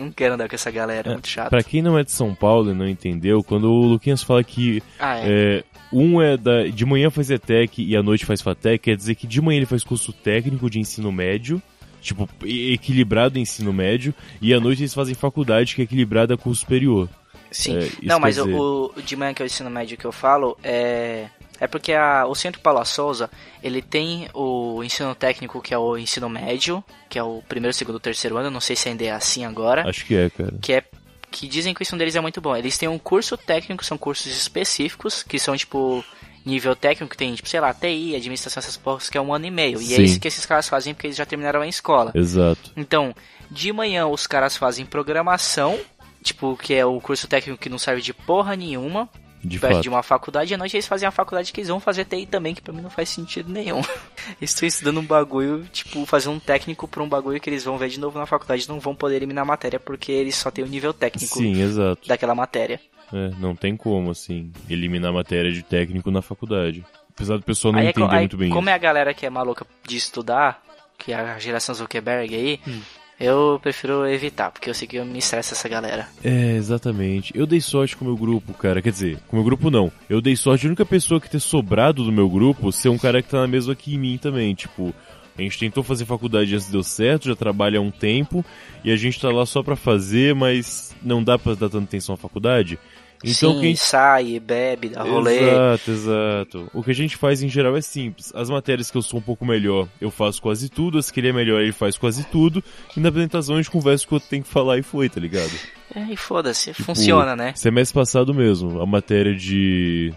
[0.00, 1.50] Não quero andar com essa galera, é muito chato.
[1.50, 4.82] Pra quem não é de São Paulo e não entendeu, quando o Luquinhas fala que
[4.98, 5.22] Ah, é.
[5.58, 9.14] é, um é da, de manhã faz ETEC e à noite faz FATEC, quer dizer
[9.14, 11.60] que de manhã ele faz curso técnico de ensino médio,
[12.00, 16.60] tipo, equilibrado ensino médio, e à noite eles fazem faculdade que é equilibrada com curso
[16.60, 17.08] superior.
[17.50, 17.76] Sim.
[17.78, 20.04] É, não, mas o, dizer- o- o de manhã que é o ensino médio que
[20.04, 21.26] eu falo é.
[21.60, 23.30] É porque a- o Centro Paula Souza,
[23.62, 28.00] ele tem o ensino técnico, que é o ensino médio, que é o primeiro, segundo,
[28.00, 30.54] terceiro ano, não sei se ainda é assim agora, Acho que é, cara.
[30.62, 30.84] que é
[31.30, 32.56] que dizem que o ensino deles é muito bom.
[32.56, 36.04] Eles têm um curso técnico, são cursos específicos, que são tipo
[36.44, 39.46] nível técnico, que tem, tipo, sei lá, TI, administração, essas porras, que é um ano
[39.46, 39.80] e meio.
[39.80, 40.02] E é Sim.
[40.02, 42.10] isso que esses caras fazem porque eles já terminaram a escola.
[42.16, 42.72] Exato.
[42.76, 43.14] Então,
[43.50, 45.78] de manhã os caras fazem programação,
[46.22, 49.08] tipo, que é o curso técnico que não serve de porra nenhuma.
[49.42, 49.82] De perto fato.
[49.82, 52.26] de uma faculdade, e à noite eles fazem a faculdade que eles vão fazer TI
[52.26, 53.80] também, que pra mim não faz sentido nenhum.
[54.40, 57.78] Eles estão estudando um bagulho, tipo, fazer um técnico pra um bagulho que eles vão
[57.78, 60.62] ver de novo na faculdade, não vão poder eliminar a matéria porque eles só têm
[60.62, 62.06] o nível técnico Sim, exato.
[62.06, 62.78] daquela matéria.
[63.12, 66.84] É, não tem como, assim, eliminar matéria de técnico na faculdade.
[67.14, 68.70] Apesar do pessoal não Aí, é entender aí, muito bem como isso.
[68.70, 70.62] é a galera que é maluca de estudar,
[70.98, 72.80] que é a geração Zuckerberg aí, Hum.
[73.20, 76.08] Eu prefiro evitar, porque eu sei que eu me estressa essa galera.
[76.24, 77.32] É, exatamente.
[77.36, 78.80] Eu dei sorte com o meu grupo, cara.
[78.80, 79.92] Quer dizer, com o meu grupo não.
[80.08, 83.22] Eu dei sorte de única pessoa que ter sobrado do meu grupo ser um cara
[83.22, 84.54] que tá na mesma que em mim também.
[84.54, 84.94] Tipo,
[85.36, 88.44] a gente tentou fazer faculdade já deu certo, já trabalha há um tempo,
[88.84, 92.14] e a gente tá lá só pra fazer, mas não dá pra dar tanta atenção
[92.14, 92.78] à faculdade.
[93.22, 95.40] Então Sim, quem sai, bebe, dá rolê.
[95.40, 96.70] Exato, exato.
[96.72, 98.32] O que a gente faz em geral é simples.
[98.34, 100.98] As matérias que eu sou um pouco melhor, eu faço quase tudo.
[100.98, 102.64] As que ele é melhor, ele faz quase tudo.
[102.96, 105.20] E na apresentação a gente conversa o que eu tenho que falar e foi, tá
[105.20, 105.52] ligado?
[105.94, 107.52] É, e foda-se, Tipo, funciona, né?
[107.56, 110.12] Semestre passado mesmo, a matéria de.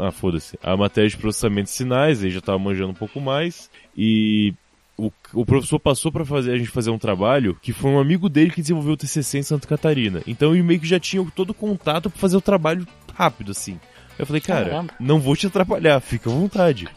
[0.00, 0.58] Ah, foda-se.
[0.62, 3.68] A matéria de processamento de sinais, aí já tava manjando um pouco mais.
[3.96, 4.54] E.
[4.98, 8.28] O, o professor passou pra fazer a gente fazer um trabalho que foi um amigo
[8.28, 10.22] dele que desenvolveu o TCC em Santa Catarina.
[10.26, 13.78] Então ele meio que já tinha todo o contato pra fazer o trabalho rápido assim.
[14.18, 14.94] Eu falei, cara, Caramba.
[14.98, 16.88] não vou te atrapalhar, fica à vontade.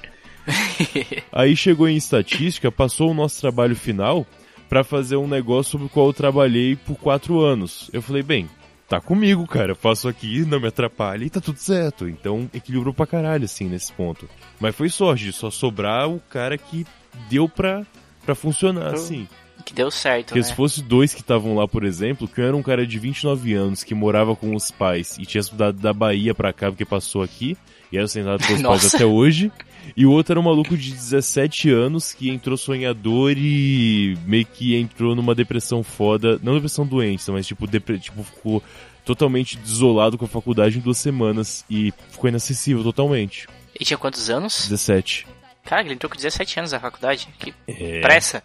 [1.32, 4.26] Aí chegou em estatística, passou o nosso trabalho final
[4.70, 7.90] pra fazer um negócio sobre o qual eu trabalhei por quatro anos.
[7.92, 8.48] Eu falei, bem,
[8.88, 12.08] tá comigo, cara, eu faço aqui, não me atrapalha e tá tudo certo.
[12.08, 14.30] Então equilibrou pra caralho, assim, nesse ponto.
[14.60, 16.86] Mas foi sorte, só sobrar o cara que
[17.30, 17.86] deu pra,
[18.26, 19.28] pra funcionar, assim.
[19.66, 20.46] que deu certo, Porque né?
[20.46, 23.54] se fosse dois que estavam lá, por exemplo, que um era um cara de 29
[23.54, 27.22] anos que morava com os pais e tinha estudado da Bahia pra cá porque passou
[27.22, 27.58] aqui,
[27.92, 29.52] e era sentado com os pais até hoje.
[29.98, 34.76] E o outro era um maluco de 17 anos que entrou sonhador e meio que
[34.76, 36.40] entrou numa depressão foda.
[36.44, 38.62] Não depressão doente, mas tipo, depre- tipo ficou
[39.04, 43.48] totalmente desolado com a faculdade em duas semanas e ficou inacessível totalmente.
[43.80, 44.62] E tinha quantos anos?
[44.68, 45.26] 17.
[45.70, 47.30] Cara, ele entrou com 17 anos na faculdade.
[47.38, 48.02] Que É.
[48.02, 48.44] pressa.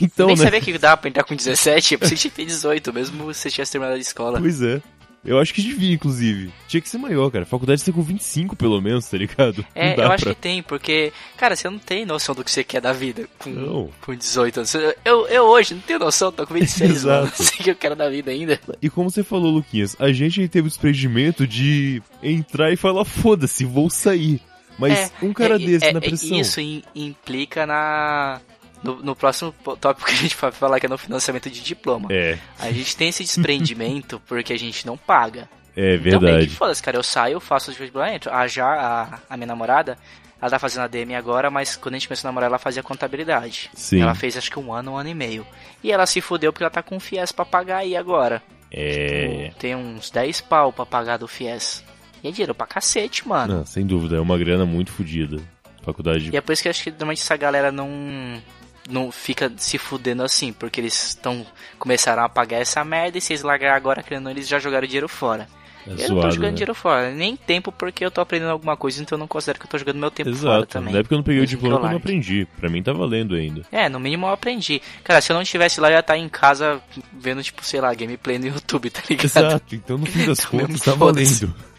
[0.00, 0.42] Então, Nem né?
[0.44, 3.34] sabia que dava pra entrar com 17, eu pensei que tinha que ter 18, mesmo
[3.34, 4.40] se você tivesse terminado a escola.
[4.40, 4.80] Pois é.
[5.22, 6.50] Eu acho que devia, inclusive.
[6.68, 7.46] Tinha que ser maior, cara.
[7.46, 9.64] Faculdade tem com 25, pelo menos, tá ligado?
[9.74, 10.34] É, eu acho pra...
[10.34, 13.48] que tem, porque, cara, você não tem noção do que você quer da vida com,
[13.50, 13.90] Não.
[14.02, 14.74] com 18 anos.
[15.04, 17.74] Eu, eu hoje não tenho noção, tô com 26 anos, não sei o que eu
[17.76, 18.60] quero da vida ainda.
[18.82, 23.64] E como você falou, Luquinhas, a gente teve o desprendimento de entrar e falar, foda-se,
[23.64, 24.42] vou sair.
[24.78, 26.38] Mas É, um cara é, desse é, na pressão.
[26.38, 28.40] Isso im- implica na.
[28.82, 32.08] No, no próximo tópico que a gente vai falar, que é no financiamento de diploma.
[32.12, 35.48] É, A gente tem esse desprendimento porque a gente não paga.
[35.76, 36.48] é Então, verdade.
[36.48, 36.96] que foda-se, cara.
[36.98, 38.30] Eu saio, eu faço o vestibular, entro.
[38.32, 39.96] A já, a, a minha namorada,
[40.38, 42.82] ela tá fazendo a DM agora, mas quando a gente começou a namorar, ela fazia
[42.82, 43.70] contabilidade.
[43.74, 44.02] Sim.
[44.02, 45.46] Ela fez acho que um ano, um ano e meio.
[45.82, 48.42] E ela se fudeu porque ela tá com o FIES pra pagar aí agora.
[48.70, 49.44] É.
[49.48, 51.82] Tipo, Tem uns 10 pau pra pagar do FIES.
[52.24, 53.58] E é dinheiro pra cacete, mano.
[53.58, 55.36] Não, sem dúvida, é uma grana muito fodida.
[55.82, 58.42] Faculdade E é por isso que eu acho que normalmente essa galera não.
[58.88, 61.46] Não fica se fudendo assim, porque eles estão.
[61.78, 65.08] Começaram a pagar essa merda e se eles largar agora, querendo, eles já jogaram dinheiro
[65.08, 65.48] fora.
[65.86, 66.56] é eu não tô zoado, jogando né?
[66.56, 69.64] dinheiro fora, nem tempo porque eu tô aprendendo alguma coisa, então eu não considero que
[69.64, 70.66] eu tô jogando meu tempo fora Exato.
[70.66, 70.92] também.
[70.92, 72.46] Na época eu não peguei o diploma eu não aprendi.
[72.58, 73.62] Pra mim tá valendo ainda.
[73.72, 74.82] É, no mínimo eu aprendi.
[75.02, 76.80] Cara, se eu não estivesse lá, eu ia estar em casa
[77.12, 79.24] vendo, tipo, sei lá, gameplay no YouTube, tá ligado?
[79.24, 81.73] Exato, então no fim das Então mesmo contas tá valendo.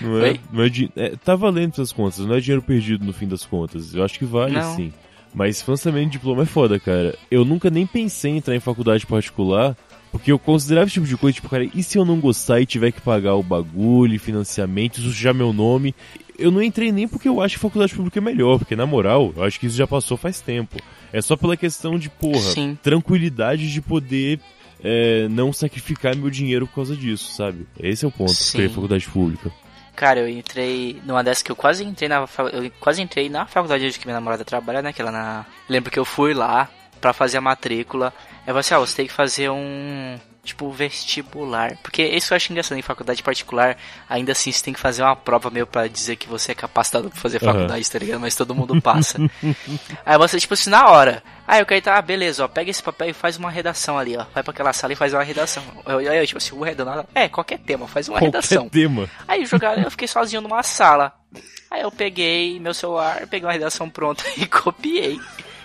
[0.00, 3.26] Não é, não é, é, tá valendo essas contas, não é dinheiro perdido no fim
[3.28, 3.94] das contas.
[3.94, 4.76] Eu acho que vale Não.
[4.76, 4.92] sim.
[5.32, 7.16] Mas financiamento de diploma é foda, cara.
[7.30, 9.76] Eu nunca nem pensei em entrar em faculdade particular,
[10.10, 12.66] porque eu considerava esse tipo de coisa, tipo, cara, e se eu não gostar e
[12.66, 15.94] tiver que pagar o bagulho, financiamento, isso já é meu nome?
[16.36, 19.32] Eu não entrei nem porque eu acho que faculdade pública é melhor, porque na moral,
[19.36, 20.78] eu acho que isso já passou faz tempo.
[21.12, 22.78] É só pela questão de, porra, Sim.
[22.82, 24.40] tranquilidade de poder
[24.82, 27.66] é, não sacrificar meu dinheiro por causa disso, sabe?
[27.78, 28.58] Esse é o ponto, Sim.
[28.58, 29.50] querer faculdade pública.
[29.94, 33.84] Cara, eu entrei numa dessas que eu quase entrei na eu quase entrei na faculdade
[33.84, 34.92] onde que minha namorada trabalha, né?
[34.92, 38.12] Que ela na lembro que eu fui lá pra fazer a matrícula.
[38.16, 42.36] Aí eu falei assim, ah, você tem que fazer um tipo vestibular, porque isso eu
[42.36, 43.76] acho engraçado em faculdade particular,
[44.08, 47.10] ainda assim você tem que fazer uma prova meio pra dizer que você é capacitado
[47.10, 48.20] pra fazer faculdade, tá ligado?
[48.20, 49.18] Mas todo mundo passa.
[50.04, 51.22] Aí você tipo assim na hora.
[51.46, 54.16] Aí eu quero tá, ah, beleza, ó, pega esse papel e faz uma redação ali,
[54.16, 54.24] ó.
[54.32, 55.62] Vai pra aquela sala e faz uma redação.
[55.84, 58.64] Aí eu, eu, tipo assim, o redação, é, qualquer tema, faz uma redação.
[58.64, 59.10] Qualquer tema.
[59.26, 61.12] Aí jogaram, eu fiquei sozinho numa sala.
[61.70, 65.20] Aí eu peguei meu celular, peguei uma redação pronta e copiei.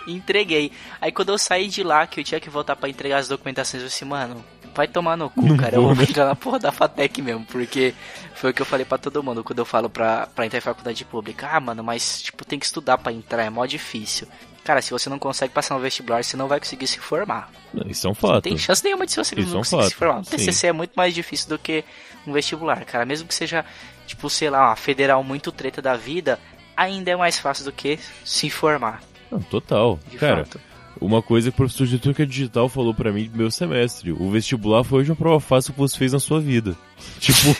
[0.08, 0.72] E entreguei.
[1.02, 3.82] Aí quando eu saí de lá, que eu tinha que voltar pra entregar as documentações,
[3.82, 4.44] eu disse, mano,
[4.76, 5.76] vai tomar no cu, Não cara.
[5.78, 6.10] Eu vou, vou né?
[6.10, 7.94] entrar na porra da FATEC mesmo, porque
[8.36, 10.62] foi o que eu falei pra todo mundo quando eu falo pra, pra entrar em
[10.62, 11.50] faculdade pública.
[11.52, 14.28] Ah, mano, mas tipo, tem que estudar pra entrar, é mó difícil.
[14.64, 17.52] Cara, se você não consegue passar no vestibular, você não vai conseguir se formar.
[17.74, 18.44] Não, Isso é um Não fato.
[18.44, 20.20] tem chance nenhuma de você Isso é não um conseguir se fato, formar.
[20.20, 20.32] Um sim.
[20.32, 21.84] TCC é muito mais difícil do que
[22.26, 23.06] um vestibular, cara.
[23.06, 23.64] Mesmo que seja
[24.08, 26.40] tipo, sei lá, uma federal muito treta da vida,
[26.76, 29.02] ainda é mais fácil do que se informar.
[29.32, 30.00] Não, total.
[30.10, 30.60] De Cara, fato.
[31.02, 34.12] Uma coisa que o professor de Turca Digital falou pra mim no meu semestre.
[34.12, 36.76] O vestibular foi hoje uma prova fácil que você fez na sua vida.
[37.20, 37.56] Tipo,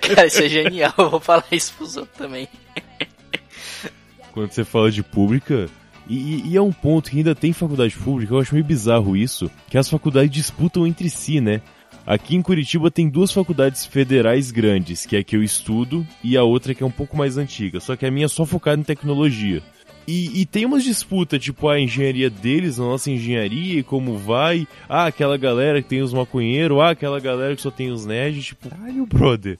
[0.00, 0.92] Cara, isso é genial.
[0.98, 2.48] Eu vou falar isso pros outros também.
[4.32, 5.68] quando você fala de pública.
[6.08, 9.16] E, e- e é um ponto que ainda tem faculdade pública, eu acho meio bizarro
[9.16, 11.60] isso, que as faculdades disputam entre si, né?
[12.06, 16.36] Aqui em Curitiba tem duas faculdades federais grandes, que é a que eu estudo e
[16.36, 18.80] a outra que é um pouco mais antiga, só que a minha é só focada
[18.80, 19.60] em tecnologia.
[20.06, 24.66] E, e tem umas disputas, tipo a engenharia deles, a nossa engenharia, e como vai,
[24.88, 28.44] ah, aquela galera que tem os maconheiros, ah, aquela galera que só tem os nerds,
[28.46, 29.58] tipo, caralho, brother.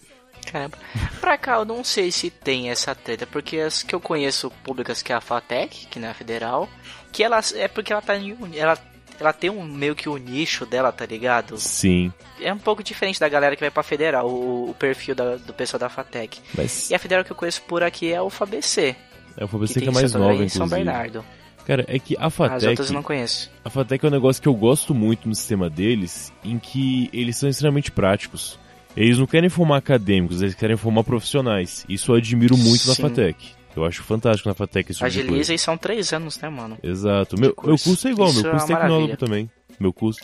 [0.50, 0.78] Caramba.
[1.20, 5.02] Pra cá eu não sei se tem essa treta, porque as que eu conheço públicas
[5.02, 6.68] que é a FATEC, que não é a federal,
[7.12, 8.78] que ela é porque ela tá em um- ela
[9.18, 11.56] ela tem um meio que o nicho dela, tá ligado?
[11.56, 15.36] Sim, É um pouco diferente da galera que vai pra federal, o, o perfil da-
[15.36, 16.38] do pessoal da FATEC.
[16.54, 18.94] mas E a federal que eu conheço por aqui é o FABC,
[19.36, 20.84] é o FABC que é mais nova, Maria e São inclusive.
[20.84, 21.24] Bernardo.
[21.66, 23.50] Cara, é que a As FATEC, outras eu não conheço.
[23.64, 27.36] a FATEC é um negócio que eu gosto muito no sistema deles, em que eles
[27.36, 28.58] são extremamente práticos.
[28.96, 31.84] Eles não querem formar acadêmicos, eles querem formar profissionais.
[31.88, 33.02] Isso eu admiro muito na Sim.
[33.02, 33.56] FATEC.
[33.74, 36.78] Eu acho fantástico na FATEC esse tipo Agiliza e são três anos, né, mano?
[36.82, 37.34] Exato.
[37.38, 37.84] Meu, meu curso.
[37.84, 39.16] curso é igual, Isso meu é curso é tecnólogo maravilha.
[39.18, 39.50] também.
[39.78, 40.20] Meu curso.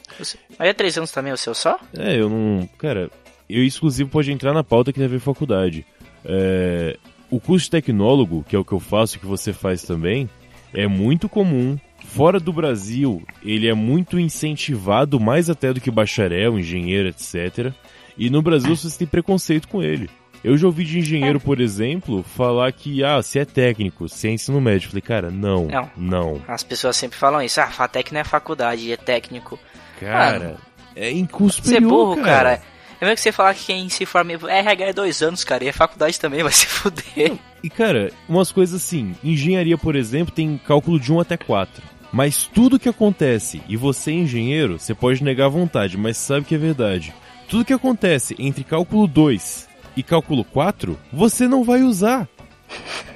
[0.58, 1.78] Aí é três anos também o seu só?
[1.98, 2.66] É, eu não.
[2.78, 3.10] Cara,
[3.50, 5.84] eu exclusivo pode entrar na pauta que deve faculdade.
[6.24, 6.96] É,
[7.32, 10.28] o curso de tecnólogo, que é o que eu faço e que você faz também,
[10.74, 11.78] é muito comum.
[12.04, 17.72] Fora do Brasil, ele é muito incentivado, mais até do que bacharel, engenheiro, etc.
[18.18, 20.10] E no Brasil você tem preconceito com ele.
[20.44, 24.32] Eu já ouvi de engenheiro, por exemplo, falar que, ah, se é técnico, se é
[24.32, 24.86] ensino médio.
[24.86, 25.90] Eu falei, cara, não, Não.
[25.96, 26.42] não.
[26.48, 27.60] As pessoas sempre falam isso.
[27.60, 29.58] Ah, FATEC não é faculdade, é técnico.
[30.00, 30.56] Cara,
[30.96, 32.56] é em curso Você é superior, burro, cara.
[32.56, 32.62] cara.
[33.02, 35.64] É mesmo que você falar que quem se forma em RH é dois anos, cara,
[35.64, 37.32] e é faculdade também, vai se fuder.
[37.60, 41.82] E cara, umas coisas assim, engenharia, por exemplo, tem cálculo de 1 até 4.
[42.12, 46.46] Mas tudo que acontece, e você é engenheiro, você pode negar à vontade, mas sabe
[46.46, 47.12] que é verdade.
[47.48, 52.28] Tudo que acontece entre cálculo 2 e cálculo 4, você não vai usar.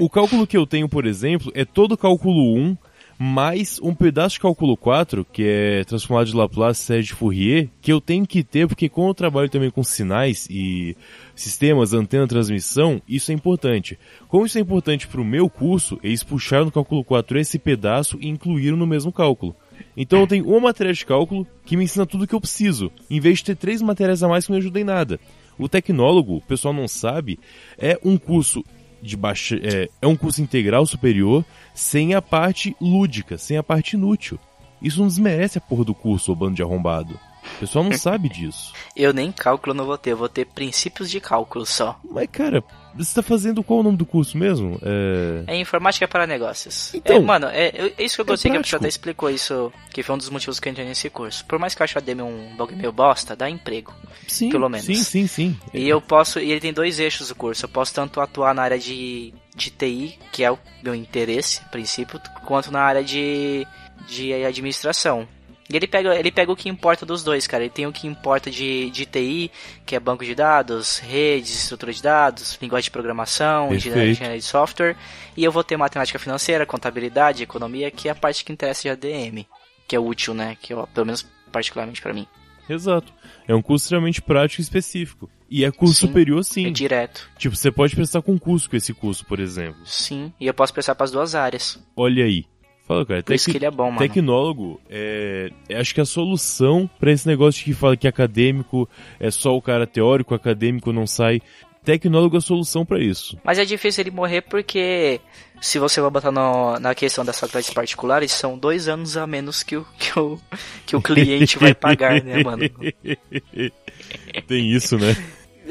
[0.00, 2.76] O cálculo que eu tenho, por exemplo, é todo cálculo 1
[3.22, 8.00] mais um pedaço de cálculo 4, que é transformado de Laplace de Fourier, que eu
[8.00, 10.96] tenho que ter, porque como eu trabalho também com sinais e
[11.36, 13.98] sistemas, antena, transmissão, isso é importante.
[14.26, 18.16] Como isso é importante para o meu curso, eles puxaram no cálculo 4 esse pedaço
[18.22, 19.54] e incluíram no mesmo cálculo.
[19.94, 22.90] Então eu tenho uma matéria de cálculo que me ensina tudo o que eu preciso,
[23.10, 25.20] em vez de ter três matérias a mais que não me ajudam em nada.
[25.58, 27.38] O tecnólogo, o pessoal não sabe,
[27.76, 28.64] é um curso
[29.02, 33.94] de baixa, é, é um curso integral superior sem a parte lúdica, sem a parte
[33.94, 34.38] inútil.
[34.82, 37.18] Isso não desmerece a porra do curso, ô bando de arrombado.
[37.56, 38.72] O pessoal não sabe disso.
[38.94, 41.98] Eu nem cálculo não vou ter, eu vou ter princípios de cálculo só.
[42.10, 42.62] Mas, cara,
[42.94, 44.80] você tá fazendo qual o nome do curso mesmo?
[44.82, 45.54] É.
[45.54, 46.92] É informática para negócios.
[46.94, 49.72] Então, é, mano, é, é isso que eu gostei que a pessoa até explicou isso,
[49.90, 51.44] que foi um dos motivos que eu entrei nesse curso.
[51.44, 53.94] Por mais que eu ache o ADM um bagulho meio bosta, dá emprego.
[54.26, 54.86] Sim, pelo menos.
[54.86, 55.58] Sim, sim, sim.
[55.72, 57.64] E eu posso, e ele tem dois eixos o curso.
[57.64, 61.68] Eu posso tanto atuar na área de, de TI, que é o meu interesse, a
[61.68, 63.66] princípio, quanto na área de,
[64.08, 65.26] de administração.
[65.70, 67.62] E ele pega, ele pega o que importa dos dois, cara.
[67.62, 69.52] Ele tem o que importa de, de TI,
[69.86, 74.96] que é banco de dados, redes, estrutura de dados, linguagem de programação, engenharia de software.
[75.36, 78.88] E eu vou ter matemática financeira, contabilidade, economia, que é a parte que interessa de
[78.90, 79.46] ADM.
[79.86, 80.56] Que é útil, né?
[80.60, 82.26] Que eu, pelo menos particularmente pra mim.
[82.68, 83.12] Exato.
[83.46, 85.30] É um curso extremamente prático e específico.
[85.48, 86.66] E é curso Sim, superior, sim.
[86.66, 87.28] É direto.
[87.36, 89.80] Tipo, você pode prestar concurso com esse curso, por exemplo.
[89.84, 90.32] Sim.
[90.38, 91.78] E eu posso pensar pras duas áreas.
[91.96, 92.44] Olha aí.
[92.90, 93.22] Fala, cara.
[93.22, 93.98] Por isso que ele é bom, mano.
[93.98, 98.88] Tecnólogo é, é, acho que a solução pra esse negócio de que fala que acadêmico
[99.20, 101.40] é só o cara teórico, acadêmico não sai.
[101.84, 103.38] Tecnólogo é a solução pra isso.
[103.44, 105.20] Mas é difícil ele morrer porque
[105.60, 109.62] se você vai botar no- na questão das faculdades particulares, são dois anos a menos
[109.62, 110.36] que o, que o,
[110.84, 112.64] que o cliente vai pagar, né, mano?
[114.48, 115.16] Tem isso, né?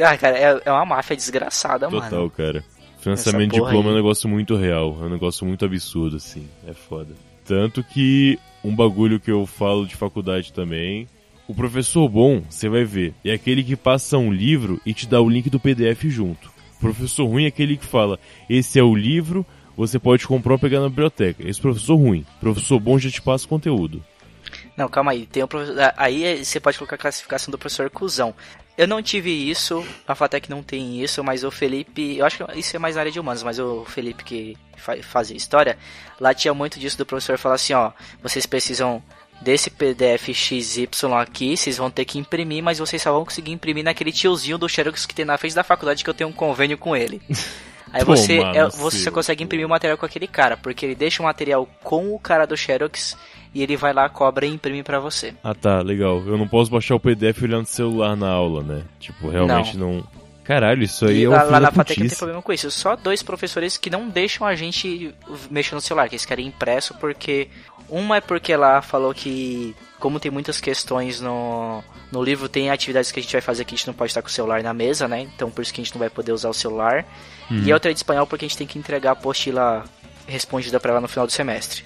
[0.01, 2.29] Ah, cara, é, é uma máfia desgraçada, Total, mano.
[2.29, 2.63] cara.
[2.99, 3.95] Financiamento de diploma é um aí.
[3.95, 4.97] negócio muito real.
[5.01, 6.47] É um negócio muito absurdo, assim.
[6.67, 7.13] É foda.
[7.45, 11.07] Tanto que um bagulho que eu falo de faculdade também.
[11.47, 15.19] O professor bom, você vai ver, é aquele que passa um livro e te dá
[15.19, 16.47] o link do PDF junto.
[16.77, 19.43] O professor ruim é aquele que fala: esse é o livro,
[19.75, 21.47] você pode comprar ou pegar na biblioteca.
[21.47, 22.23] Esse professor ruim.
[22.39, 24.03] Professor bom já te passa o conteúdo.
[24.77, 25.25] Não, calma aí.
[25.25, 28.33] Tem um professor, aí é- você pode colocar a classificação do professor cuzão.
[28.79, 32.57] Eu não tive isso, a Fatec não tem isso, mas o Felipe, eu acho que
[32.57, 35.77] isso é mais na área de humanos, mas o Felipe que fa- fazia história,
[36.17, 37.91] lá tinha muito disso do professor falar assim, ó,
[38.23, 39.03] vocês precisam
[39.41, 40.87] desse PDF XY
[41.19, 44.69] aqui, vocês vão ter que imprimir, mas vocês só vão conseguir imprimir naquele tiozinho do
[44.69, 47.21] Xerox que tem na frente da faculdade que eu tenho um convênio com ele.
[47.91, 50.95] Aí Toma você, é, você seu consegue imprimir o material com aquele cara, porque ele
[50.95, 53.17] deixa o material com o cara do Xerox
[53.53, 55.33] e ele vai lá, cobra e imprime pra você.
[55.43, 56.21] Ah tá, legal.
[56.25, 58.83] Eu não posso baixar o PDF olhando no celular na aula, né?
[58.99, 60.03] Tipo, realmente não.
[60.43, 62.71] Caralho, isso aí E é um lá, lá na FATEC não tem problema com isso.
[62.71, 65.13] Só dois professores que não deixam a gente
[65.49, 67.47] mexer no celular, que eles querem impresso, porque.
[67.87, 73.11] Uma é porque lá falou que, como tem muitas questões no, no livro, tem atividades
[73.11, 74.75] que a gente vai fazer que a gente não pode estar com o celular na
[74.75, 75.21] mesa, né?
[75.21, 77.03] Então por isso que a gente não vai poder usar o celular.
[77.49, 77.63] Uhum.
[77.63, 79.83] E a outra é de espanhol porque a gente tem que entregar a apostila
[80.27, 81.83] respondida pra ela no final do semestre.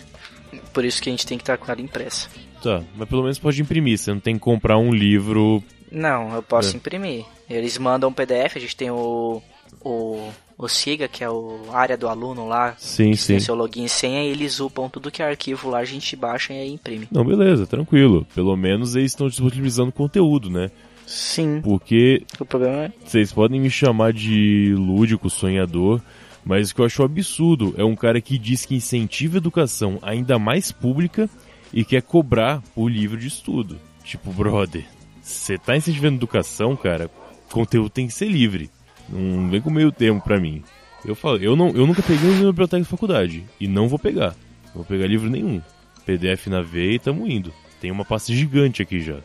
[0.73, 2.29] Por isso que a gente tem que estar com ela impressa.
[2.61, 5.61] Tá, mas pelo menos pode imprimir, você não tem que comprar um livro.
[5.91, 6.77] Não, eu posso É.
[6.77, 7.25] imprimir.
[7.49, 9.41] Eles mandam um PDF, a gente tem o,
[9.83, 13.33] o, o SIGA, que é o área do aluno lá, Sim, sim.
[13.33, 16.15] tem seu login e senha, e eles upam tudo que é arquivo lá, a gente
[16.15, 17.07] baixa e aí imprime.
[17.11, 18.25] Não, beleza, tranquilo.
[18.33, 20.71] Pelo menos eles estão disponibilizando conteúdo, né?
[21.05, 21.59] Sim.
[21.61, 22.91] Porque O problema é.
[23.05, 26.01] vocês podem me chamar de lúdico, sonhador,
[26.45, 29.99] mas o que eu acho absurdo é um cara que diz que incentiva a educação
[30.01, 31.29] ainda mais pública
[31.71, 33.79] e quer cobrar por livro de estudo.
[34.03, 34.85] Tipo, brother,
[35.21, 37.09] você tá incentivando educação, cara,
[37.51, 38.69] conteúdo tem que ser livre.
[39.07, 40.63] Não vem com meio termo pra mim.
[41.05, 43.87] Eu falo, eu, não, eu nunca peguei um livro na biblioteca da faculdade e não
[43.87, 44.35] vou pegar.
[44.67, 45.61] Não vou pegar livro nenhum.
[46.05, 47.53] PDF na veia e tamo indo.
[47.79, 49.19] Tem uma pasta gigante aqui já.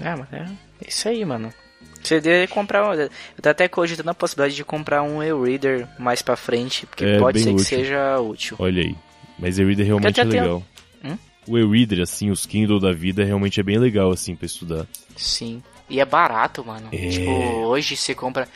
[0.00, 0.46] É, mas é
[0.86, 1.52] isso aí, mano.
[2.02, 2.88] Você deve comprar.
[2.88, 3.08] um- Eu
[3.40, 7.38] tô até cogitando a possibilidade de comprar um e-reader mais pra frente, porque É, pode
[7.40, 7.64] ser que útil.
[7.64, 8.56] seja útil.
[8.58, 8.94] Olha aí.
[9.38, 10.62] Mas e-reader realmente é já tenho- legal.
[11.04, 11.18] Hum?
[11.48, 14.86] O e-reader, assim, os Kindle da vida, realmente é bem legal, assim, pra estudar.
[15.16, 15.62] Sim.
[15.90, 16.88] E é barato, mano.
[16.92, 17.08] É.
[17.08, 17.30] Tipo,
[17.66, 18.48] hoje você compra.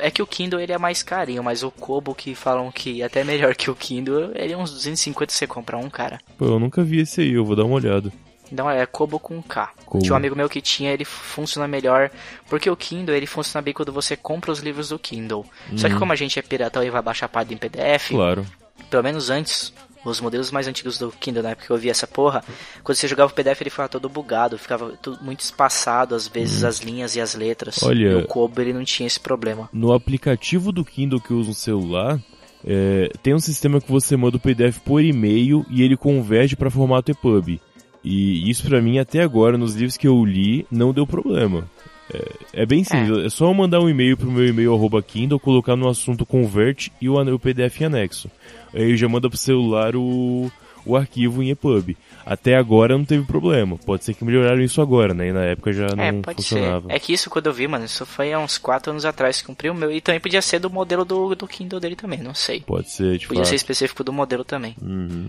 [0.00, 3.04] É que o Kindle ele é mais carinho, mas o Kobo que falam que é
[3.04, 6.18] até melhor que o Kindle, ele é uns 250 você compra um, cara.
[6.38, 8.10] Pô, eu nunca vi esse aí, eu vou dar uma olhada.
[8.52, 9.70] Então é Kobo com K.
[9.86, 10.02] Kobo.
[10.02, 12.10] Tinha um amigo meu que tinha, ele funciona melhor.
[12.48, 15.46] Porque o Kindle, ele funciona bem quando você compra os livros do Kindle.
[15.76, 18.44] Só que como a gente é piratão e vai baixar parte em PDF, Claro.
[18.90, 19.72] pelo menos antes,
[20.04, 22.44] os modelos mais antigos do Kindle, na época que eu vi essa porra,
[22.84, 26.62] quando você jogava o PDF ele ficava todo bugado, ficava tudo muito espaçado, às vezes
[26.64, 27.82] as linhas e as letras.
[27.82, 29.70] Olha- E o Kobo ele não tinha esse problema.
[29.72, 32.20] No aplicativo do Kindle que eu uso no celular,
[32.64, 36.70] é, tem um sistema que você manda o PDF por e-mail e ele converte para
[36.70, 37.60] formato EPUB.
[38.04, 41.68] E isso pra mim, até agora, nos livros que eu li, não deu problema.
[42.12, 43.28] É, é bem simples, é.
[43.30, 47.08] só eu mandar um e-mail pro meu e-mail arroba Kindle, colocar no assunto convert e
[47.08, 48.30] o, o PDF em anexo.
[48.74, 50.50] Aí já manda pro celular o,
[50.84, 51.96] o arquivo em EPUB.
[52.24, 53.76] Até agora não teve problema.
[53.78, 55.28] Pode ser que melhoraram isso agora, né?
[55.28, 56.88] E na época já é, não pode funcionava.
[56.88, 56.94] ser.
[56.94, 59.46] É que isso quando eu vi, mano, isso foi há uns 4 anos atrás que
[59.46, 59.90] comprei o meu.
[59.90, 62.60] E também podia ser do modelo do, do Kindle dele também, não sei.
[62.60, 63.50] Pode ser, de Podia fato.
[63.50, 64.76] ser específico do modelo também.
[64.80, 65.28] Uhum.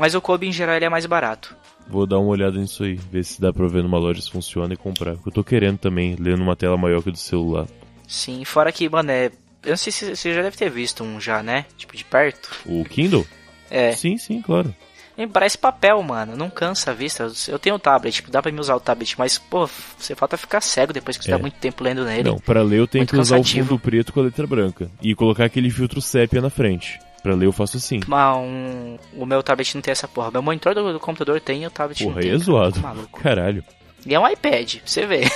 [0.00, 1.54] Mas o Kobo em geral ele é mais barato.
[1.86, 4.72] Vou dar uma olhada nisso aí, ver se dá pra ver numa loja se funciona
[4.72, 5.16] e comprar.
[5.26, 7.66] Eu tô querendo também, ler numa tela maior que a do celular.
[8.08, 9.26] Sim, fora que, mano, é.
[9.62, 11.66] Eu não sei se você já deve ter visto um já, né?
[11.76, 12.50] Tipo, de perto.
[12.64, 13.26] O Kindle?
[13.70, 13.92] É.
[13.92, 14.74] Sim, sim, claro.
[15.18, 16.34] Ele parece papel, mano.
[16.34, 17.30] Não cansa a vista.
[17.46, 20.38] Eu tenho o tablet, tipo, dá pra me usar o tablet, mas, pô, você falta
[20.38, 21.34] ficar cego depois que você É.
[21.34, 22.22] tá muito tempo lendo nele.
[22.22, 23.66] Não, pra ler eu tenho Muito que usar cansativo.
[23.66, 24.90] o fundo preto com a letra branca.
[25.02, 26.98] E colocar aquele filtro sépia na frente.
[27.22, 28.00] Pra ler eu faço assim.
[28.06, 30.30] Mas um, o meu tablet não tem essa porra.
[30.30, 32.30] Meu monitor do, do computador tem e o tablet Porra, não tem.
[32.30, 32.44] é cara.
[32.44, 32.80] zoado.
[32.80, 33.20] Maluco.
[33.20, 33.64] Caralho.
[34.06, 35.28] E é um iPad, você ver.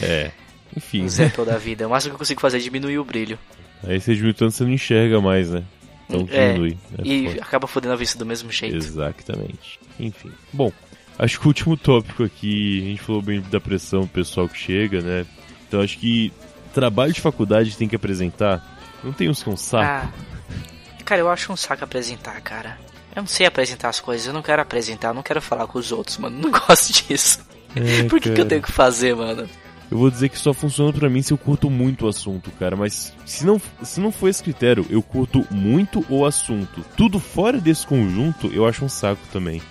[0.00, 0.30] É.
[0.76, 1.04] Enfim.
[1.04, 1.86] o Zé toda a vida.
[1.86, 3.38] O máximo que eu consigo fazer é diminuir o brilho.
[3.86, 5.62] Aí você diminui tanto você não enxerga mais, né?
[6.08, 6.78] Então É, diminui.
[6.98, 7.42] É e foda.
[7.42, 8.76] acaba fodendo a vista do mesmo jeito.
[8.76, 9.78] Exatamente.
[10.00, 10.32] Enfim.
[10.52, 10.72] Bom,
[11.18, 15.00] acho que o último tópico aqui, a gente falou bem da pressão pessoal que chega,
[15.02, 15.26] né?
[15.68, 16.32] Então acho que
[16.72, 18.78] trabalho de faculdade tem que apresentar.
[19.04, 19.84] Não tem uns que é um saco?
[19.84, 20.10] Ah,
[21.04, 22.78] cara, eu acho um saco apresentar, cara.
[23.14, 25.78] Eu não sei apresentar as coisas, eu não quero apresentar, eu não quero falar com
[25.78, 26.36] os outros, mano.
[26.36, 27.40] Não gosto disso.
[27.76, 29.48] É, Por que, que eu tenho que fazer, mano?
[29.90, 32.74] Eu vou dizer que só funciona pra mim se eu curto muito o assunto, cara.
[32.74, 36.84] Mas se não, se não for esse critério, eu curto muito o assunto.
[36.96, 39.62] Tudo fora desse conjunto, eu acho um saco também.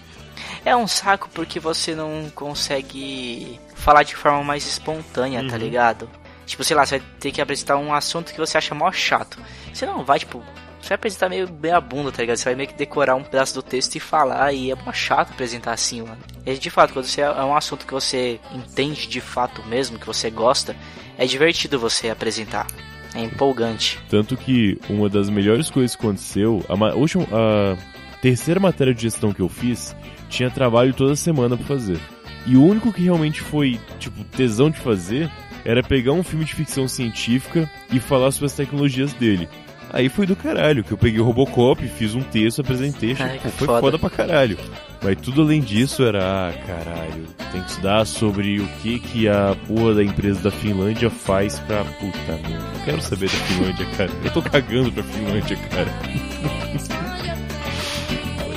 [0.64, 6.10] É um saco porque você não consegue falar de forma mais espontânea, tá ligado?
[6.46, 9.40] Tipo, sei lá, você vai ter que apresentar um assunto que você acha mó chato.
[9.74, 10.42] Você não vai, tipo,
[10.84, 12.36] você vai apresentar meio bem a bunda, tá ligado?
[12.36, 15.72] Você vai meio que decorar um pedaço do texto e falar, e é chato apresentar
[15.72, 16.18] assim, mano.
[16.46, 20.06] E de fato, quando você é um assunto que você entende de fato mesmo, que
[20.06, 20.76] você gosta,
[21.18, 22.68] é divertido você apresentar.
[23.16, 23.98] É empolgante.
[24.10, 27.78] Tanto que uma das melhores coisas que aconteceu, a, a
[28.20, 29.96] terceira matéria de gestão que eu fiz,
[30.28, 32.00] tinha trabalho toda semana pra fazer.
[32.46, 35.32] E o único que realmente foi, tipo, tesão de fazer
[35.64, 39.48] era pegar um filme de ficção científica e falar sobre as tecnologias dele.
[39.94, 43.50] Aí foi do caralho, que eu peguei o Robocop, fiz um texto, apresentei, Ai, pô,
[43.50, 43.80] foi foda.
[43.80, 44.58] foda pra caralho.
[45.04, 49.56] Mas tudo além disso era, ah, caralho, tem que estudar sobre o que que a
[49.68, 51.84] porra da empresa da Finlândia faz pra.
[51.86, 54.10] Puta merda, eu quero saber da Finlândia, cara.
[54.24, 55.90] Eu tô cagando pra Finlândia, cara.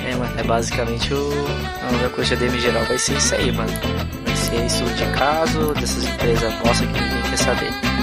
[0.08, 1.30] É, mano, é basicamente o.
[1.82, 3.70] A única coisa ADM geral vai ser isso aí, mano.
[4.24, 7.95] Vai ser estudo de caso, dessas empresas nossa que ninguém quer saber.